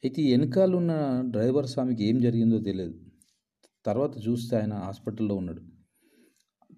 అయితే 0.03 0.23
వెనకాల 0.31 0.73
ఉన్న 0.81 0.93
డ్రైవర్ 1.35 1.69
స్వామికి 1.73 2.03
ఏం 2.09 2.17
జరిగిందో 2.21 2.59
తెలియదు. 2.69 2.97
తర్వాత 3.87 4.15
చూస్తే 4.27 4.55
ఆయన 4.61 4.75
హాస్పిటల్లో 4.87 5.35
ఉన్నాడు. 5.37 5.63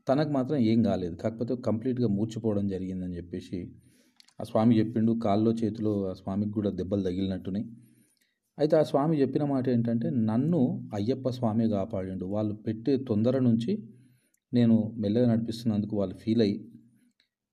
తనకు 0.09 0.31
మాత్రం 0.31 0.59
ఏం 0.73 0.79
కాలేదు. 0.83 1.15
కాకపోతే 1.23 1.55
కంప్లీట్గా 1.69 2.09
మూర్చిపోవడం 2.17 2.67
జరిగిందని 2.75 3.17
చెప్పేసి 3.17 3.59
ఆ 4.41 4.45
స్వామి 4.51 4.73
చెప్పిండు. 4.79 5.13
కాల్లో 5.27 5.53
చేతిలో 5.63 5.93
ఆ 6.11 6.15
స్వామికి 6.21 6.53
కూడా 6.59 6.71
దెబ్బలు 6.81 7.03
తగిలినట్టున్నాయి. 7.03 7.67
అయితే 8.59 8.77
ఆ 8.77 8.83
స్వామి 8.83 9.15
చెప్పిన 9.21 9.45
మాట 9.45 9.65
ఏంటంటే 9.69 10.09
నన్ను 10.29 10.61
అయ్యప్ప 10.95 11.29
స్వామి 11.29 11.65
కాపాడిండు. 11.69 12.27
వాళ్ళు 12.27 12.55
పెట్టే 12.67 12.93
తొందర 13.09 13.39
నుంచి 13.39 13.73
నేను 14.53 14.77
మెల్లగా 14.99 15.27
నడిపిస్తున్నందుకు 15.33 15.95
వాళ్ళు 15.97 16.15
ఫీల్ 16.15 16.43
అయ్యి 16.43 16.59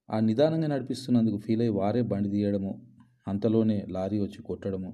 ఆ 0.09 0.17
నిదానంగా 0.19 0.67
నడిపిస్తున్నందుకు 0.67 1.37
ఫీల్ 1.37 1.61
అయ్యి 1.61 1.73
వారే 1.73 2.01
బండి 2.01 2.29
తీయడము 2.29 2.71
అంతలోనే 3.27 3.77
లారీ 3.89 4.17
వచ్చి 4.19 4.39
కొట్టడము. 4.41 4.89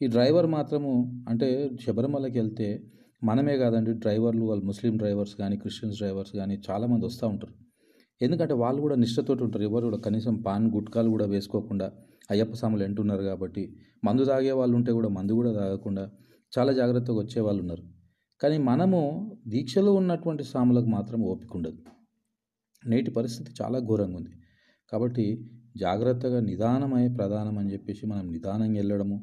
ఈ 0.00 0.06
డ్రైవర్ 0.06 0.46
మాత్రము 0.46 0.92
అంటే 1.28 1.48
శబరిమలకి 1.84 2.36
వెళ్తే 2.38 2.68
మనమే 3.22 3.54
కాదండి 3.56 3.92
డ్రైవర్లు 3.92 4.44
వాళ్ళు 4.44 4.64
ముస్లిం 4.64 4.94
డ్రైవర్స్ 4.96 5.34
కానీ 5.34 5.56
క్రిస్టియన్స్ 5.56 5.98
డ్రైవర్స్ 5.98 6.32
కానీ 6.32 6.56
చాలామంది 6.70 7.04
వస్తూ 7.06 7.24
ఉంటారు. 7.28 7.54
ఎందుకంటే 8.20 8.54
వాళ్ళు 8.54 8.80
కూడా 8.80 8.96
నిష్ఠతోటి 8.96 9.42
ఉంటారు. 9.42 9.64
ఎవరు 9.64 9.84
కూడా 9.84 9.98
కనీసం 9.98 10.34
పాన్ 10.46 10.66
గుట్కాలు 10.70 11.08
కూడా 11.10 11.26
వేసుకోకుండా 11.26 11.86
అయ్యప్ప 12.30 12.54
స్వాములు 12.54 12.82
ఎంటున్నారు 12.82 13.22
కాబట్టి 13.22 13.62
మందు 14.04 14.24
తాగే 14.24 14.52
వాళ్ళు 14.52 14.74
ఉంటే 14.76 14.92
కూడా 14.92 15.08
మందు 15.08 15.32
కూడా 15.34 15.50
తాగకుండా 15.52 16.04
చాలా 16.52 16.72
జాగ్రత్తగా 16.72 17.18
వచ్చే 17.18 17.40
వాళ్ళు 17.40 17.60
ఉన్నారు. 17.62 17.84
కానీ 18.40 18.56
మనము 18.58 19.00
దీక్షలో 19.46 19.90
ఉన్నటువంటి 19.92 20.44
స్వాములకు 20.44 20.86
మాత్రం 20.86 21.20
ఓపిక 21.22 21.52
ఉండదు. 21.56 21.78
నేటి 22.82 23.10
పరిస్థితి 23.10 23.50
చాలా 23.60 23.78
ఘోరంగా 23.78 24.16
ఉంది. 24.16 24.32
కాబట్టి 24.92 25.26
జాగ్రత్తగా 25.76 26.40
నిదానమై 26.40 27.04
ప్రధానం 27.08 27.54
అని 27.58 27.70
చెప్పేసి 27.72 28.06
మనం 28.06 28.26
నిదానంగా 28.32 28.78
వెళ్ళడము 28.78 29.16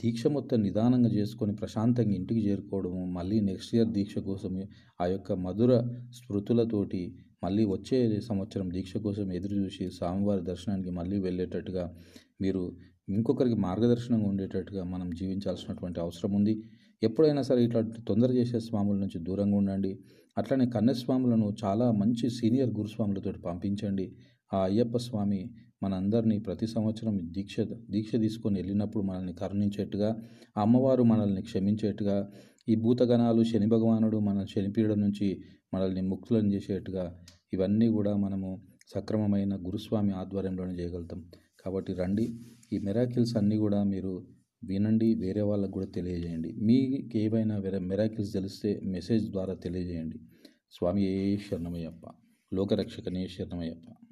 దీక్ష 0.00 0.22
మొత్తం 0.26 0.58
నిదానంగా 0.62 1.10
చేసుకొని 1.10 1.52
ప్రశాంతంగా 1.54 2.14
ఇంటికి 2.14 2.40
చేరుకోవడము 2.46 3.02
మళ్ళీ 3.06 3.40
నెక్స్ట్ 3.40 3.72
ఇయర్ 3.74 3.88
దీక్ష 3.88 4.18
కోసం 4.18 4.54
ఆ 5.00 5.06
యొక్క 5.06 5.32
మధుర 5.44 5.72
స్మృతులతోటి 6.12 7.02
మళ్ళీ 7.42 7.64
వచ్చే 7.66 7.98
సంవత్సరం 8.20 8.66
దీక్ష 8.68 8.96
కోసం 8.96 9.26
ఎదురు 9.32 9.54
చూసి 9.54 9.84
స్వామివారి 9.90 10.42
దర్శనానికి 10.42 10.90
మళ్ళీ 10.90 11.18
వెళ్ళేటట్టుగా 11.18 11.84
మీరు 12.40 12.62
ఇంకొకరికి 13.08 13.58
మార్గదర్శనంగా 13.58 14.28
ఉండేటట్టుగా 14.28 14.82
మనం 14.84 15.08
జీవించాల్సినటువంటి 15.10 15.98
అవసరం 16.00 16.32
ఉంది. 16.32 16.54
ఎప్పుడైనా 17.02 17.42
సరే 17.42 17.60
ఇట్లాంటి 17.64 18.00
తొందర 18.02 18.30
చేసే 18.32 18.58
స్వాముల 18.60 18.96
నుంచి 18.98 19.18
దూరంగా 19.18 19.56
ఉండండి. 19.56 19.92
అట్లనే 20.36 20.66
కన్యస్వాములను 20.66 21.46
చాలా 21.64 21.86
మంచి 21.92 22.26
సీనియర్ 22.30 22.70
గురుస్వాములతో 22.70 23.32
పంపించండి. 23.44 24.06
ఆ 24.52 24.58
అయ్యప్ప 24.64 24.96
స్వామి 24.98 25.40
మనందరినీ 25.82 26.36
ప్రతి 26.38 26.66
సంవత్సరం 26.66 27.16
దీక్ష 27.32 27.56
దీక్ష 27.90 28.12
తీసుకొని 28.16 28.56
వెళ్ళినప్పుడు 28.60 29.02
మనల్ని 29.04 29.32
కరుణించేట్టుగా 29.32 30.10
అమ్మవారు 30.56 31.02
మనల్ని 31.02 31.42
క్షమించేట్టుగా 31.42 32.16
ఈ 32.68 32.74
భూతగణాలు 32.74 33.42
శని 33.44 33.66
భగవానుడు 33.66 34.18
మన 34.18 34.44
శనిపీడ 34.44 34.92
నుంచి 34.92 35.42
మనల్ని 35.74 36.02
ముక్తులను 36.02 36.48
చేసేట్టుగా 36.52 37.24
ఇవన్నీ 37.52 37.88
కూడా 37.88 38.16
మనము 38.16 38.62
సక్రమమైన 38.94 39.56
గురుస్వామి 39.56 40.12
ఆధ్వర్యంలోనే 40.12 40.74
చేయగలుగుతాం. 40.74 41.24
కాబట్టి 41.64 41.92
రండి 41.92 42.40
ఈ 42.72 42.78
మెరాకిల్స్ 42.78 43.36
అన్నీ 43.36 43.56
కూడా 43.56 43.84
మీరు 43.84 44.26
వినండి 44.64 45.14
వేరే 45.14 45.40
వాళ్ళకు 45.40 45.70
కూడా 45.70 45.86
తెలియజేయండి. 45.86 46.52
మీకు 46.52 47.18
ఏవైనా 47.18 47.58
వేరే 47.58 47.78
మెరాకిల్స్ 47.78 48.32
తెలిస్తే 48.32 48.80
మెసేజ్ 48.84 49.30
ద్వారా 49.30 49.54
తెలియజేయండి. 49.54 50.20
స్వామి 50.72 51.02
ఏ 51.04 51.36
శరణమయ్యప్ప 51.36 52.10
లోకరక్షకనే 52.54 53.28
శరణమయ్యప్ప. 53.28 54.07